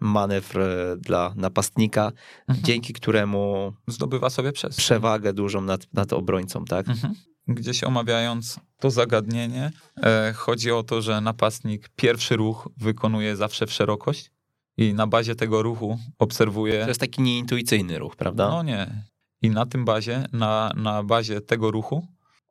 [0.00, 2.12] manewr e, dla napastnika,
[2.48, 2.64] Mhm.
[2.66, 6.88] dzięki któremu Zdobywa sobie przewagę dużą nad, nad obrońcą, tak?
[6.88, 7.14] Mhm.
[7.48, 9.70] Gdzieś omawiając to zagadnienie,
[10.02, 14.30] e, chodzi o to, że napastnik pierwszy ruch wykonuje zawsze w szerokość
[14.76, 16.82] i na bazie tego ruchu obserwuje.
[16.82, 18.48] To jest taki nieintuicyjny ruch, prawda?
[18.48, 19.02] No nie.
[19.42, 22.06] I na tym bazie, na, na bazie tego ruchu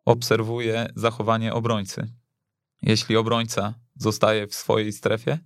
[0.05, 2.07] obserwuje zachowanie obrońcy.
[2.81, 5.39] Jeśli obrońca zostaje w swojej strefie,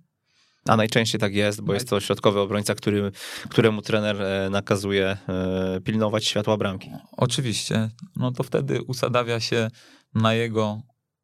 [0.66, 3.12] A najczęściej tak jest, bo jest to środkowy obrońca, który,
[3.48, 6.90] któremu trener e, nakazuje e, pilnować światła bramki.
[7.12, 9.70] Oczywiście, no to wtedy usadawia się
[10.14, 10.82] na jego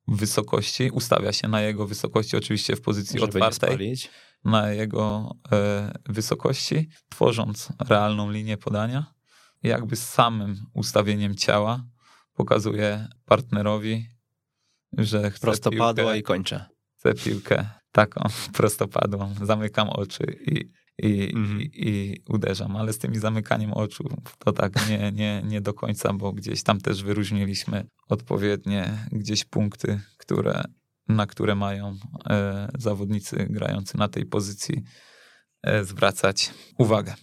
[0.08, 3.96] wysokości, ustawia się na jego wysokości, oczywiście w pozycji Żeby otwartej,
[4.44, 9.14] na jego e, wysokości, tworząc realną linię podania.
[9.62, 11.84] Jakby z samym ustawieniem ciała
[12.34, 14.08] pokazuje partnerowi,
[14.98, 16.64] że chce Prostopadła piłkę, i kończę.
[16.98, 18.28] chcę piłkę taką
[18.58, 21.60] prostopadłą, zamykam oczy i, i, Mhm.
[21.62, 24.04] i, i uderzam, ale z tymi zamykaniem oczu
[24.38, 30.00] to tak nie, nie, nie do końca, bo gdzieś tam też wyróżniliśmy odpowiednie gdzieś punkty,
[30.18, 30.62] które,
[31.08, 31.96] na które mają
[32.30, 34.82] e, zawodnicy grający na tej pozycji
[35.62, 37.14] e, zwracać uwagę.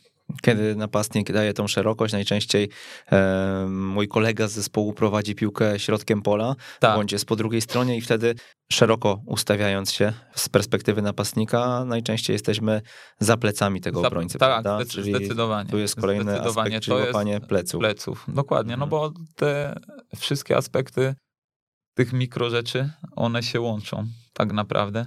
[0.42, 2.70] Kiedy napastnik daje tą szerokość, najczęściej
[3.12, 7.98] e, mój kolega z zespołu prowadzi piłkę środkiem pola, Tak, bądź jest po drugiej stronie
[7.98, 8.36] i wtedy
[8.72, 12.82] szeroko ustawiając się z perspektywy napastnika, najczęściej jesteśmy
[13.20, 14.86] za plecami tego Za- obrońcy, tak, prawda?
[15.02, 15.70] zdecydowanie.
[15.70, 17.80] tu jest kolejny Zdecydowanie aspekt, czyli łapanie pleców.
[17.80, 18.26] pleców.
[18.28, 18.90] Dokładnie, no Mhm.
[18.90, 19.76] bo te
[20.16, 21.16] wszystkie aspekty
[21.96, 25.06] tych mikrorzeczy, one się łączą tak naprawdę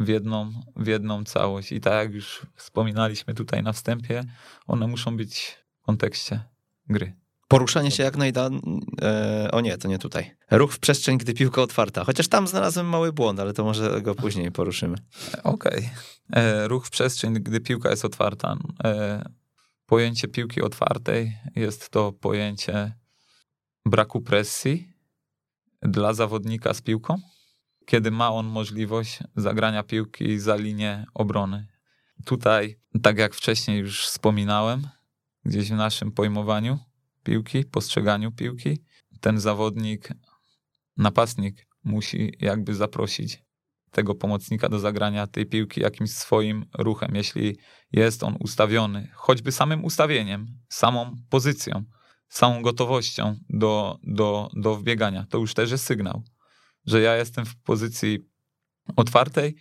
[0.00, 1.72] w jedną, w jedną całość.
[1.72, 4.24] I tak jak już wspominaliśmy tutaj na wstępie,
[4.66, 6.40] one muszą być w kontekście
[6.88, 7.16] gry.
[7.48, 8.60] Poruszanie się jak najdalej.
[9.52, 10.36] O nie, to nie tutaj.
[10.50, 12.04] Ruch w przestrzeń, gdy piłka otwarta.
[12.04, 14.96] Chociaż tam znalazłem mały błąd, ale to może go później poruszymy.
[15.44, 15.90] Okej.
[16.32, 18.56] E, Ruch w przestrzeń, gdy piłka jest otwarta.
[18.84, 19.24] E,
[19.86, 22.92] Pojęcie piłki otwartej jest to pojęcie
[23.86, 24.92] braku presji,
[25.82, 27.16] dla zawodnika z piłką,
[27.86, 31.66] kiedy ma on możliwość zagrania piłki za linię obrony.
[32.24, 34.88] Tutaj, tak jak wcześniej już wspominałem,
[35.44, 36.78] gdzieś w naszym pojmowaniu
[37.22, 38.84] piłki, postrzeganiu piłki,
[39.20, 40.08] ten zawodnik,
[40.96, 43.42] napastnik musi jakby zaprosić
[43.90, 47.56] tego pomocnika do zagrania tej piłki jakimś swoim ruchem, jeśli
[47.92, 51.84] jest on ustawiony, choćby samym ustawieniem, samą pozycją,
[52.28, 55.26] samą gotowością do, do, do wbiegania.
[55.30, 56.22] To już też jest sygnał,
[56.86, 58.18] że ja jestem w pozycji
[58.96, 59.56] otwartej,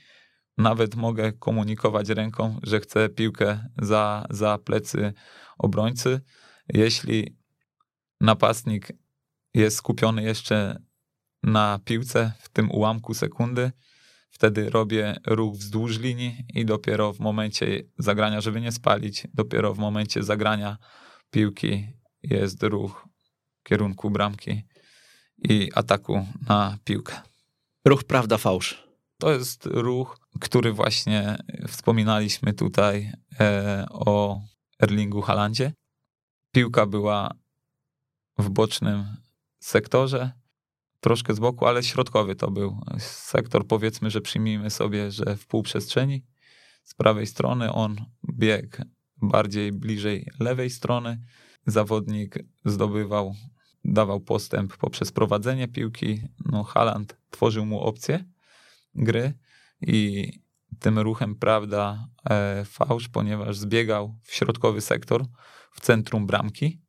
[0.57, 5.13] nawet mogę komunikować ręką, że chcę piłkę za, za plecy
[5.57, 6.21] obrońcy.
[6.73, 7.37] Jeśli
[8.21, 8.87] napastnik
[9.53, 10.79] jest skupiony jeszcze
[11.43, 13.71] na piłce w tym ułamku sekundy,
[14.29, 19.79] wtedy robię ruch wzdłuż linii i dopiero w momencie zagrania, żeby nie spalić, dopiero w
[19.79, 20.77] momencie zagrania
[21.31, 21.87] piłki
[22.23, 23.07] jest ruch
[23.59, 24.63] w kierunku bramki
[25.43, 27.21] i ataku na piłkę.
[27.85, 28.89] Ruch prawda fałsz.
[29.17, 31.37] To jest ruch, który właśnie
[31.67, 34.41] wspominaliśmy tutaj e, o
[34.83, 35.73] Erlingu Halandzie.
[36.51, 37.31] Piłka była
[38.37, 39.05] w bocznym
[39.59, 40.31] sektorze,
[40.99, 43.67] troszkę z boku, ale środkowy to był sektor.
[43.67, 46.25] Powiedzmy, że przyjmijmy sobie, że w półprzestrzeni
[46.83, 47.95] z prawej strony on
[48.33, 48.77] biegł
[49.21, 51.19] bardziej bliżej lewej strony.
[51.65, 53.35] Zawodnik zdobywał,
[53.85, 56.21] dawał postęp poprzez prowadzenie piłki.
[56.45, 58.25] No, Haland tworzył mu opcję
[58.95, 59.33] gry
[59.81, 60.31] i
[60.79, 65.25] tym ruchem prawda e, fałsz, ponieważ zbiegał w środkowy sektor,
[65.71, 66.81] w centrum bramki,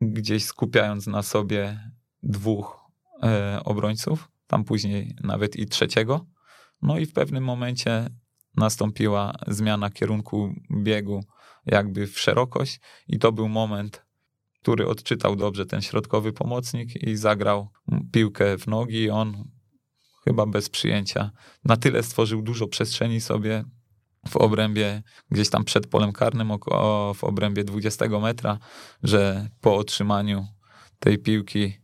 [0.00, 1.90] gdzieś skupiając na sobie
[2.22, 2.80] dwóch
[3.22, 6.26] e, obrońców, tam później nawet i trzeciego.
[6.82, 8.08] No i w pewnym momencie
[8.56, 11.24] nastąpiła zmiana kierunku biegu
[11.66, 14.04] jakby w szerokość i to był moment,
[14.62, 17.68] który odczytał dobrze ten środkowy pomocnik i zagrał
[18.12, 19.10] piłkę w nogi.
[19.10, 19.44] On
[20.24, 21.30] chyba bez przyjęcia
[21.64, 23.64] na tyle stworzył dużo przestrzeni sobie
[24.28, 28.58] w obrębie gdzieś tam przed polem karnym, około, w obrębie 20 metra,
[29.02, 30.46] że po otrzymaniu
[30.98, 31.78] tej piłki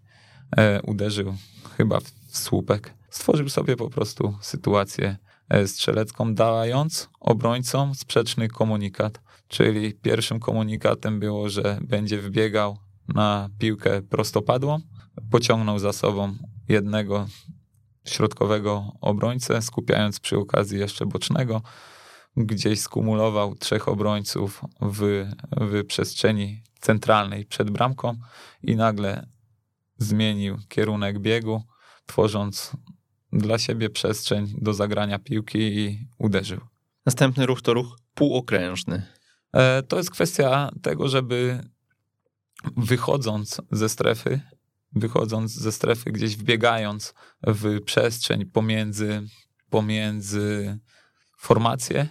[0.57, 1.35] e, uderzył
[1.77, 2.95] chyba w słupek.
[3.11, 5.17] Stworzył sobie po prostu sytuację
[5.49, 9.21] e, strzelecką, dając obrońcom sprzeczny komunikat.
[9.49, 12.79] Czyli pierwszym komunikatem było, że będzie wbiegał
[13.09, 14.79] na piłkę prostopadłą,
[15.31, 16.35] pociągnął za sobą
[16.69, 17.27] jednego
[18.05, 21.63] środkowego obrońcę, skupiając przy okazji jeszcze bocznego.
[22.37, 28.17] Gdzieś skumulował trzech obrońców w, w przestrzeni centralnej przed bramką
[28.63, 29.27] i nagle
[29.99, 31.63] zmienił kierunek biegu,
[32.07, 32.73] tworząc
[33.33, 36.61] dla siebie przestrzeń do zagrania piłki i uderzył.
[37.07, 39.18] Następny ruch to ruch półokrężny.
[39.53, 41.61] E, to jest kwestia tego, żeby
[42.77, 44.41] wychodząc ze strefy,
[44.93, 47.15] wychodząc ze strefy, gdzieś wbiegając
[47.47, 49.23] w przestrzeń pomiędzy,
[49.71, 50.79] pomiędzy
[51.39, 52.09] formację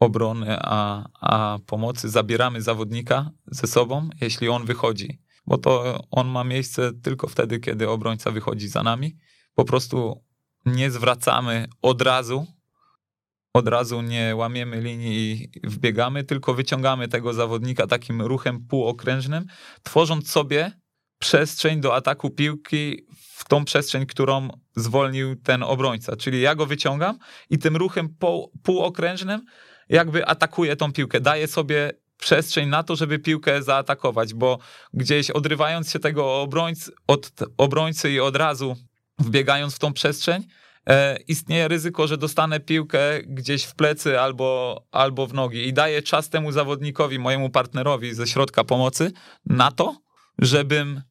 [0.00, 6.44] obrony a, a pomocy, zabieramy zawodnika ze sobą, jeśli on wychodzi, bo to on ma
[6.44, 9.16] miejsce tylko wtedy, kiedy obrońca wychodzi za nami.
[9.54, 10.24] Po prostu
[10.66, 12.46] nie zwracamy od razu,
[13.54, 19.44] od razu nie łamiemy linii i wbiegamy, tylko wyciągamy tego zawodnika takim ruchem półokrężnym,
[19.82, 20.72] tworząc sobie
[21.18, 26.16] przestrzeń do ataku piłki w tą przestrzeń, którą zwolnił ten obrońca.
[26.16, 27.18] Czyli ja go wyciągam
[27.50, 29.44] i tym ruchem pół, półokrężnym
[29.88, 34.58] jakby atakuję tą piłkę, daję sobie przestrzeń na to, żeby piłkę zaatakować, bo
[34.92, 38.76] gdzieś odrywając się tego obrońcy, od obrońcy i od razu
[39.18, 40.44] wbiegając w tą przestrzeń,
[41.28, 46.28] istnieje ryzyko, że dostanę piłkę gdzieś w plecy albo, albo w nogi i daję czas
[46.28, 49.12] temu zawodnikowi, mojemu partnerowi ze środka pomocy
[49.46, 49.96] na to,
[50.38, 51.02] żebym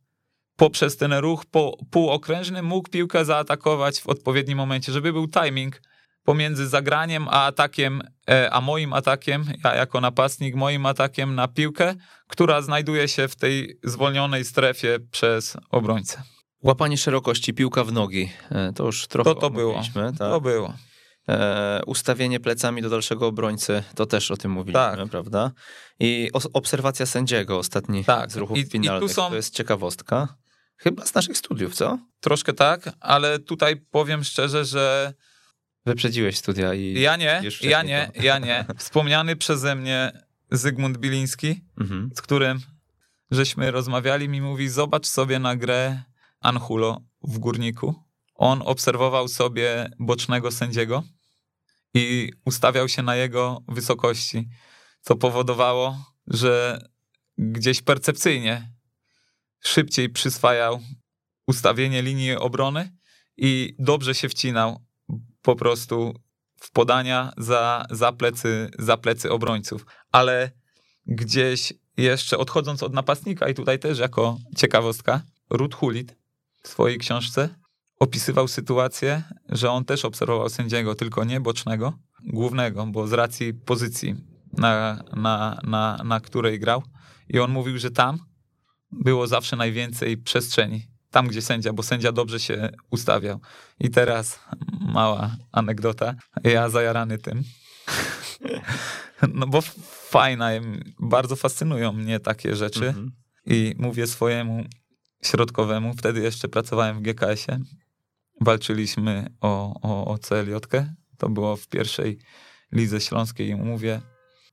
[0.56, 5.82] poprzez ten ruch po, półokrężny mógł piłkę zaatakować w odpowiednim momencie, żeby był timing
[6.24, 11.96] pomiędzy zagraniem a atakiem, e, a moim atakiem, ja jako napastnik, moim atakiem na piłkę,
[12.28, 16.24] która znajduje się w tej zwolnionej strefie przez obrońcę.
[16.64, 18.32] Łapanie szerokości, piłka w nogi.
[18.50, 19.82] E, to już trochę to, to było.
[19.94, 20.18] Tak?
[20.18, 20.74] To było.
[21.30, 25.10] E, ustawienie plecami do dalszego obrońcy, to też o tym mówiliśmy, tak.
[25.10, 25.52] prawda?
[26.00, 28.32] I obserwacja sędziego ostatni tak.
[28.32, 29.30] z ruchów I, finalnych, i są...
[29.30, 30.36] to jest ciekawostka.
[30.78, 32.00] Chyba z naszych studiów, co?
[32.20, 35.14] Troszkę tak, ale tutaj powiem szczerze, że
[35.86, 37.02] Wyprzedziłeś studia i.
[37.02, 38.22] Ja nie, ja nie, to.
[38.24, 38.66] ja nie.
[38.78, 40.12] Wspomniany przeze mnie
[40.52, 42.10] Zygmunt Biliński, mhm.
[42.16, 42.60] z którym
[43.32, 46.04] żeśmy rozmawiali, mi mówi: Zobacz sobie na grę
[46.44, 47.96] Anhulo w górniku.
[48.36, 51.04] On obserwował sobie bocznego sędziego
[51.94, 54.50] i ustawiał się na jego wysokości,
[55.02, 56.82] co powodowało, że
[57.38, 58.74] gdzieś percepcyjnie
[59.60, 60.80] szybciej przyswajał
[61.48, 62.98] ustawienie linii obrony
[63.38, 64.86] i dobrze się wcinał
[65.42, 66.14] po prostu
[66.60, 69.86] w podania za, za, plecy, za plecy obrońców.
[70.12, 70.52] Ale
[71.06, 76.16] gdzieś jeszcze odchodząc od napastnika i tutaj też jako ciekawostka, Ruth Hulit
[76.64, 77.50] w swojej książce
[78.00, 81.94] opisywał sytuację, że on też obserwował sędziego, tylko nie bocznego,
[82.26, 84.16] głównego, bo z racji pozycji,
[84.54, 86.84] na, na, na, na której grał.
[87.30, 88.18] I on mówił, że tam
[88.92, 90.88] było zawsze najwięcej przestrzeni.
[91.12, 93.40] Tam, gdzie sędzia, bo sędzia dobrze się ustawiał.
[93.80, 94.40] I teraz
[94.82, 96.16] mała anegdota.
[96.44, 97.44] Ja zajarany tym.
[99.34, 99.62] No bo
[100.10, 100.50] fajna,
[101.00, 102.88] bardzo fascynują mnie takie rzeczy.
[102.88, 103.12] Mhm.
[103.46, 104.64] I mówię swojemu
[105.24, 107.60] środkowemu, wtedy jeszcze pracowałem w GKS-ie,
[108.42, 110.54] walczyliśmy o, o, o clj
[111.18, 112.20] to było w pierwszej
[112.72, 113.50] lidze śląskiej.
[113.50, 114.02] I mówię,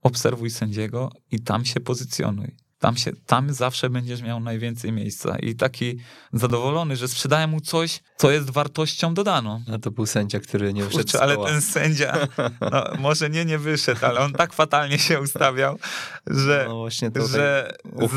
[0.02, 2.56] obserwuj sędziego i tam się pozycjonuj.
[2.80, 5.38] Tam, się, tam zawsze będziesz miał najwięcej miejsca.
[5.38, 5.98] I taki
[6.32, 9.62] zadowolony, że sprzedałem mu coś, co jest wartością dodaną.
[9.74, 12.28] A to był sędzia, który nie wyszedł Kurczę, Ale ten sędzia,
[12.60, 15.78] no, może nie, nie wyszedł, ale on tak fatalnie się ustawiał,
[16.26, 17.72] że, no właśnie że.
[17.92, 18.08] U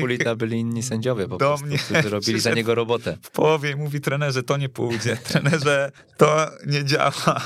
[0.00, 3.18] Hulita byli inni sędziowie po prostu, mnie którzy robili za niego robotę.
[3.22, 5.16] W połowie mówi trenerze, to nie pójdzie.
[5.28, 7.42] Trenerze, to nie działa.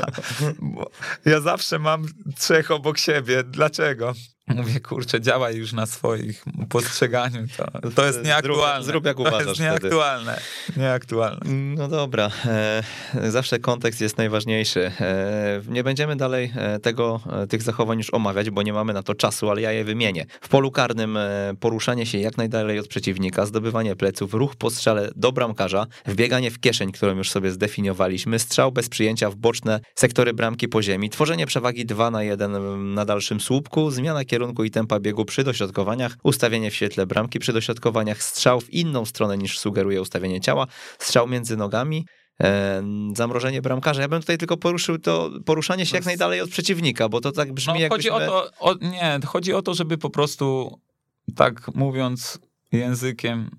[1.24, 2.07] ja zawsze mam
[2.38, 3.44] trzech obok siebie.
[3.44, 4.14] Dlaczego?
[4.49, 7.47] Mówię, kurczę, działaj już na swoich postrzeganiu.
[7.57, 8.84] To, to jest nieaktualne.
[8.84, 9.43] Zrób, zrób jak uważasz.
[9.43, 10.40] To jest nieaktualne.
[10.76, 11.40] Nieaktualne.
[11.76, 12.30] No dobra.
[12.47, 12.82] E,
[13.30, 14.93] zawsze kontekst jest najważniejszy.
[15.01, 19.14] E, nie będziemy dalej e, tego, tych zachowań już omawiać, bo nie mamy na to
[19.14, 20.26] czasu, ale ja je wymienię.
[20.40, 21.18] W polu karnym
[21.61, 26.61] poruszanie się jak najdalej od przeciwnika, zdobywanie pleców, ruch po strzale do bramkarza, wbieganie w
[26.61, 31.47] kieszeń, którą już sobie zdefiniowaliśmy, strzał bez przyjęcia w boczne sektory bramki po ziemi, tworzenie
[31.47, 36.70] przewagi 2 na 1 na dalszym słupku, zmiana kierunku i tempa biegu przy dośrodkowaniach, ustawienie
[36.70, 40.66] w świetle bramki przy dośrodkowaniach, strzał w inną stronę niż sugeruje ustawienie ciała,
[40.99, 42.07] strzał między nogami,
[42.41, 42.83] e,
[43.16, 44.03] zamrożenie bramkarza.
[44.03, 47.53] Ja bym tutaj tylko poruszył to poruszanie się jak najdalej od przeciwnika, bo to tak
[47.53, 48.12] brzmi no, chodzi jakbyśmy...
[48.12, 50.78] o to, o, Nie, chodzi o to, żeby po prostu,
[51.37, 52.39] tak mówiąc
[52.72, 53.51] językiem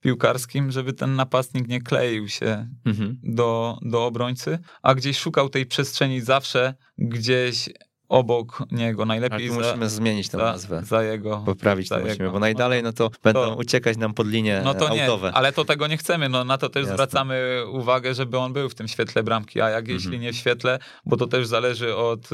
[0.00, 3.18] piłkarskim, żeby ten napastnik nie kleił się mhm.
[3.22, 7.68] do, do obrońcy, a gdzieś szukał tej przestrzeni zawsze gdzieś
[8.10, 10.82] obok niego, najlepiej za, musimy zmienić tę nazwę.
[10.84, 11.42] Za jego.
[11.46, 14.88] Poprawić to musimy, bo najdalej no to będą to, uciekać nam pod linię no to
[14.88, 15.28] autowe.
[15.28, 16.94] Nie, ale to tego nie chcemy, no na to też Jasne.
[16.94, 19.98] zwracamy uwagę, żeby on był w tym świetle bramki, a jak mhm.
[19.98, 22.28] jeśli nie w świetle, bo to też zależy od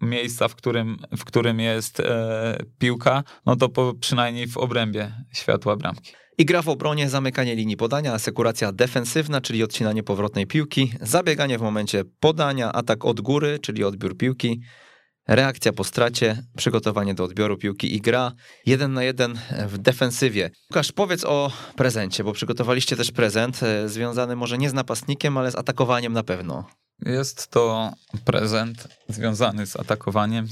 [0.00, 5.76] miejsca, w którym, w którym jest e, piłka, no to po, przynajmniej w obrębie światła
[5.76, 6.12] bramki.
[6.38, 11.62] I gra w obronie, zamykanie linii podania, asekuracja defensywna, czyli odcinanie powrotnej piłki, zabieganie w
[11.62, 14.60] momencie podania, atak od góry, czyli odbiór piłki,
[15.28, 18.32] reakcja po stracie, przygotowanie do odbioru piłki i gra
[18.66, 20.50] jeden na jeden w defensywie.
[20.70, 25.50] Łukasz, powiedz o prezencie, bo przygotowaliście też prezent e, związany może nie z napastnikiem, ale
[25.50, 26.64] z atakowaniem na pewno.
[27.06, 27.92] Jest to
[28.24, 30.46] prezent związany z atakowaniem.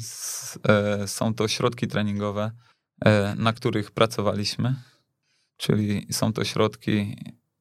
[0.68, 2.50] E, są to środki treningowe,
[3.04, 4.74] e, na których pracowaliśmy,
[5.56, 7.16] czyli są to środki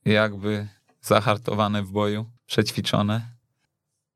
[0.06, 0.68] jakby
[1.02, 3.39] zahartowane w boju, przećwiczone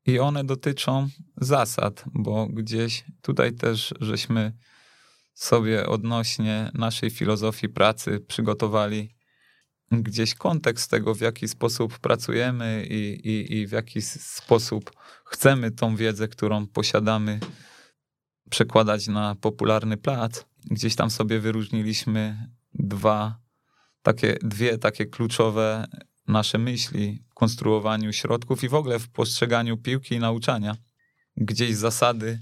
[0.06, 4.52] i one dotyczą zasad, bo gdzieś tutaj też żeśmy
[5.34, 9.14] sobie odnośnie naszej filozofii pracy przygotowali
[9.92, 14.92] gdzieś kontekst tego, w jaki sposób pracujemy i, i, i w jaki sposób
[15.24, 17.40] chcemy tą wiedzę, którą posiadamy,
[18.50, 20.44] przekładać na popularny plac.
[20.70, 23.38] Gdzieś tam sobie wyróżniliśmy dwa
[24.02, 25.86] takie, dwie takie kluczowe
[26.28, 30.76] nasze myśli w konstruowaniu środków i w ogóle w postrzeganiu piłki i nauczania.
[31.36, 32.40] Gdzieś zasady,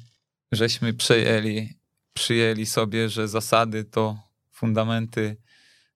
[0.53, 1.69] żeśmy przejęli,
[2.13, 4.19] przyjęli sobie, że zasady to
[4.53, 5.37] fundamenty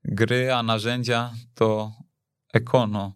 [0.05, 1.93] gry, a narzędzia to
[2.53, 3.15] ekono.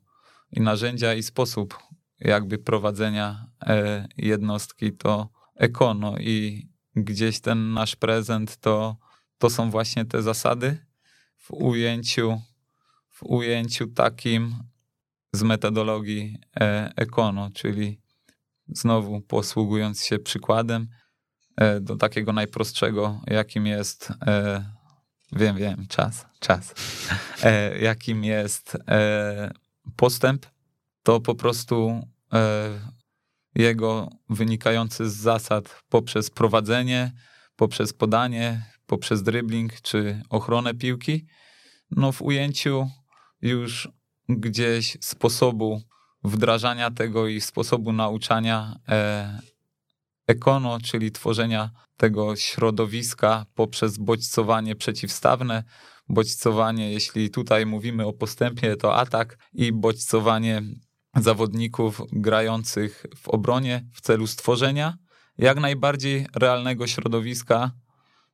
[0.52, 1.78] I narzędzia i sposób
[2.20, 6.18] jakby prowadzenia e, jednostki to ekono.
[6.18, 8.96] I gdzieś ten nasz prezent to,
[9.38, 10.86] to są właśnie te zasady
[11.36, 12.40] w ujęciu
[13.20, 14.54] w ujęciu takim
[15.32, 18.00] z metodologii e, Ekono, czyli
[18.68, 20.88] znowu posługując się przykładem
[21.56, 24.64] e, do takiego najprostszego, jakim jest, e,
[25.32, 26.74] wiem, wiem, czas, czas,
[27.80, 28.76] jakim jest
[29.96, 30.46] postęp,
[31.02, 32.00] to po prostu
[33.54, 37.12] jego wynikający z zasad poprzez prowadzenie,
[37.56, 41.26] poprzez podanie, poprzez dribbling czy ochronę piłki,
[41.90, 42.90] no w ujęciu
[43.42, 43.88] już
[44.28, 45.82] gdzieś sposobu
[46.24, 49.40] wdrażania tego i sposobu nauczania e,
[50.26, 55.64] ekono, czyli tworzenia tego środowiska poprzez bodźcowanie przeciwstawne,
[56.08, 60.62] bodźcowanie, jeśli tutaj mówimy o postępie, to atak i bodźcowanie
[61.16, 64.96] zawodników grających w obronie w celu stworzenia
[65.38, 67.70] jak najbardziej realnego środowiska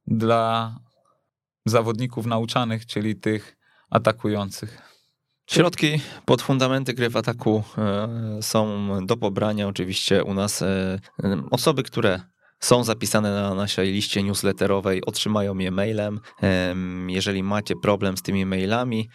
[0.06, 0.76] dla
[1.64, 3.56] zawodników nauczanych, czyli tych
[3.90, 4.95] atakujących.
[5.46, 10.62] Środki pod fundamenty gry w ataku e, są do pobrania oczywiście u nas.
[10.62, 10.98] E,
[11.50, 12.20] osoby, które
[12.60, 16.20] są zapisane na naszej liście newsletterowej, otrzymają je mailem.
[17.08, 19.08] Jeżeli macie problem z tymi mailami,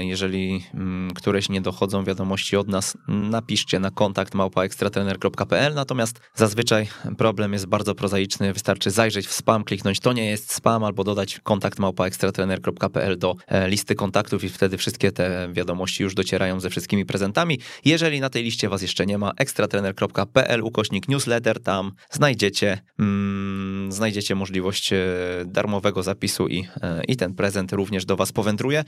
[0.00, 5.74] jeżeli mm, któreś nie dochodzą wiadomości od nas, napiszcie na kontakt małpaekstratrener.pl.
[5.74, 6.88] Natomiast zazwyczaj
[7.18, 8.52] problem jest bardzo prozaiczny.
[8.52, 13.68] Wystarczy zajrzeć w spam, kliknąć to nie jest spam, albo dodać kontakt małpaekstratrener.pl do e,
[13.68, 17.60] listy kontaktów i wtedy wszystkie te wiadomości już docierają ze wszystkimi prezentami.
[17.84, 24.34] Jeżeli na tej liście was jeszcze nie ma, ekstratrener.pl ukośnik newsletter, tam znajdziecie mm, znajdziecie
[24.34, 24.98] możliwość e,
[25.46, 28.84] darmowego zapisu i, e, i ten prezent również do Was powędruje.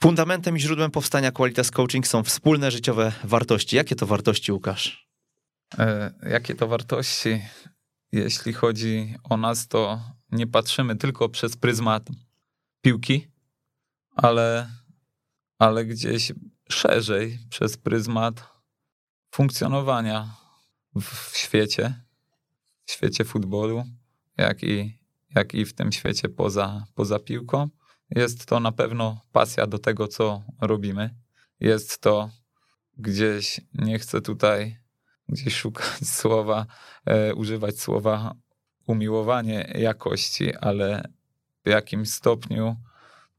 [0.00, 3.76] Fundamentem i źródłem powstania Qualitas Coaching są wspólne życiowe wartości.
[3.76, 5.08] Jakie to wartości, Łukasz?
[5.78, 7.42] E, jakie to wartości?
[8.12, 10.00] Jeśli chodzi o nas, to
[10.32, 12.08] nie patrzymy tylko przez pryzmat
[12.80, 13.28] piłki,
[14.16, 14.70] ale,
[15.58, 16.32] ale gdzieś
[16.68, 18.48] szerzej przez pryzmat
[19.30, 20.34] funkcjonowania
[21.00, 22.04] w świecie,
[22.84, 23.84] w świecie futbolu,
[24.36, 24.98] jak i,
[25.34, 27.68] jak i w tym świecie poza, poza piłką.
[28.10, 31.14] Jest to na pewno pasja do tego, co robimy.
[31.60, 32.30] Jest to
[32.98, 34.78] gdzieś, nie chcę tutaj
[35.28, 36.66] gdzieś szukać słowa,
[37.04, 38.34] e, używać słowa
[38.86, 41.08] umiłowanie jakości, ale
[41.64, 42.76] w jakim stopniu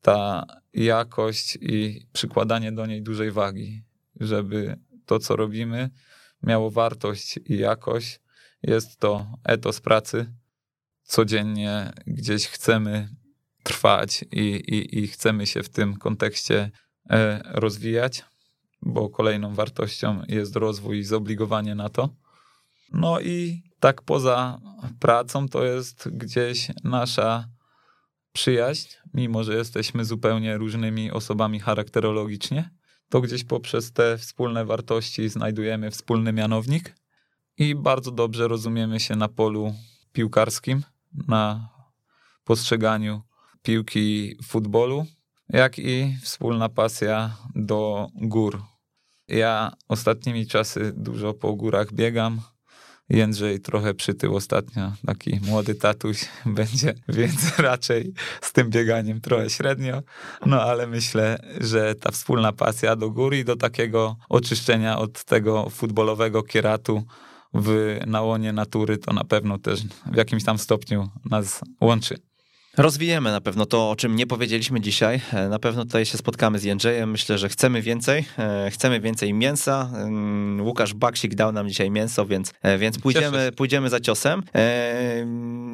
[0.01, 3.83] ta jakość i przykładanie do niej dużej wagi,
[4.19, 5.89] żeby to, co robimy,
[6.43, 8.19] miało wartość i jakość,
[8.63, 10.33] jest to etos pracy.
[11.03, 13.09] Codziennie gdzieś chcemy
[13.67, 16.71] trwać i, i, i chcemy się w tym kontekście
[17.09, 18.25] e, rozwijać,
[18.81, 22.09] bo kolejną wartością jest rozwój i zobligowanie na to.
[22.93, 24.59] No i tak poza
[24.99, 27.49] pracą to jest gdzieś nasza
[28.33, 32.69] przyjaźń, mimo że jesteśmy zupełnie różnymi osobami charakterologicznie,
[33.09, 36.95] to gdzieś poprzez te wspólne wartości znajdujemy wspólny mianownik
[37.57, 39.73] i bardzo dobrze rozumiemy się na polu
[40.11, 40.83] piłkarskim,
[41.27, 41.69] na
[42.43, 43.26] postrzeganiu
[43.67, 45.05] piłki futbolu,
[45.49, 48.61] jak i wspólna pasja do gór.
[49.27, 52.41] Ja ostatnimi czasy dużo po górach biegam.
[53.09, 57.35] Jędrzej trochę przytył ostatnio, taki młody tatuś będzie, więc
[57.69, 60.01] raczej z tym bieganiem trochę średnio.
[60.45, 65.69] No ale myślę, że ta wspólna pasja do góry i do takiego oczyszczenia od tego
[65.69, 67.03] futbolowego kieratu
[67.53, 69.79] w nałonie natury, to na pewno też
[70.11, 72.26] w jakimś tam stopniu nas łączy.
[72.77, 75.21] Rozwijemy na pewno to, o czym nie powiedzieliśmy dzisiaj.
[75.33, 77.11] E, na pewno tutaj się spotkamy z Jędrzejem.
[77.11, 78.25] Myślę, że chcemy więcej.
[78.39, 79.89] E, chcemy więcej mięsa.
[79.95, 84.43] Mm, Łukasz Baksik dał nam dzisiaj mięso, więc, e, więc pójdziemy, pójdziemy za ciosem.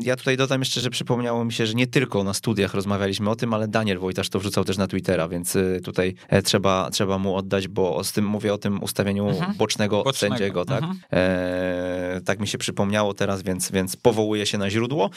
[0.02, 3.36] Ja tutaj dodam jeszcze, że przypomniało mi się, że nie tylko na studiach rozmawialiśmy o
[3.36, 7.68] tym, ale Daniel Wojtasz to wrzucał też na Twittera, więc tutaj trzeba, trzeba mu oddać,
[7.68, 9.54] bo z tym mówię o tym ustawieniu mhm.
[9.58, 10.66] bocznego, bocznego, sędziego.
[10.66, 10.84] Tak?
[10.84, 12.24] Mhm.
[12.24, 15.10] tak mi się przypomniało teraz, więc, więc powołuję się na źródło.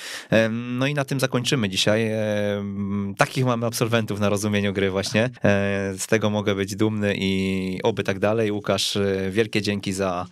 [0.50, 2.10] No i na tym zakończymy dzisiaj.
[3.18, 5.24] Takich mamy absolwentów na rozumieniu gry właśnie.
[5.24, 5.30] E,
[5.98, 8.52] z tego mogę być dumny i oby tak dalej.
[8.52, 10.26] Łukasz, e, wielkie dzięki za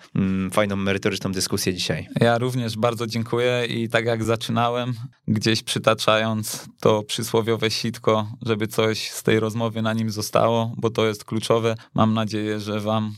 [0.52, 2.08] fajną, merytoryczną dyskusję dzisiaj.
[2.20, 4.94] Ja również bardzo dziękuję i tak jak zaczynałem,
[5.28, 11.06] gdzieś przytaczając to przysłowiowe sitko, żeby coś z tej rozmowy na nim zostało, bo to
[11.06, 11.74] jest kluczowe.
[11.94, 13.14] Mam nadzieję, że wam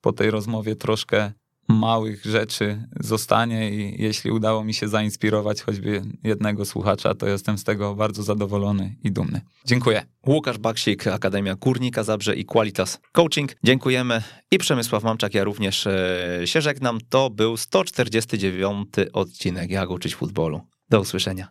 [0.00, 1.32] po tej rozmowie troszkę
[1.68, 7.64] małych rzeczy zostanie i jeśli udało mi się zainspirować choćby jednego słuchacza, to jestem z
[7.64, 9.40] tego bardzo zadowolony i dumny.
[9.64, 10.02] Dziękuję.
[10.26, 13.56] Łukasz Baksik, Akademia Górnika Zabrze i Qualitas Coaching.
[13.64, 16.98] Dziękujemy i Przemysław Mamczak, ja również e, się żegnam.
[17.08, 20.60] To był 149 odcinek Jak uczyć futbolu.
[20.90, 21.48] Do usłyszenia.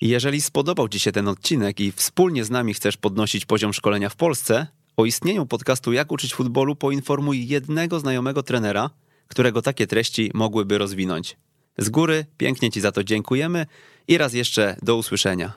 [0.00, 4.16] Jeżeli spodobał Ci się ten odcinek i wspólnie z nami chcesz podnosić poziom szkolenia w
[4.16, 8.90] Polsce, o istnieniu podcastu Jak uczyć futbolu poinformuj jednego znajomego trenera,
[9.28, 11.36] którego takie treści mogłyby rozwinąć.
[11.78, 13.66] Z góry pięknie Ci za to dziękujemy
[14.08, 15.52] i raz jeszcze do usłyszenia.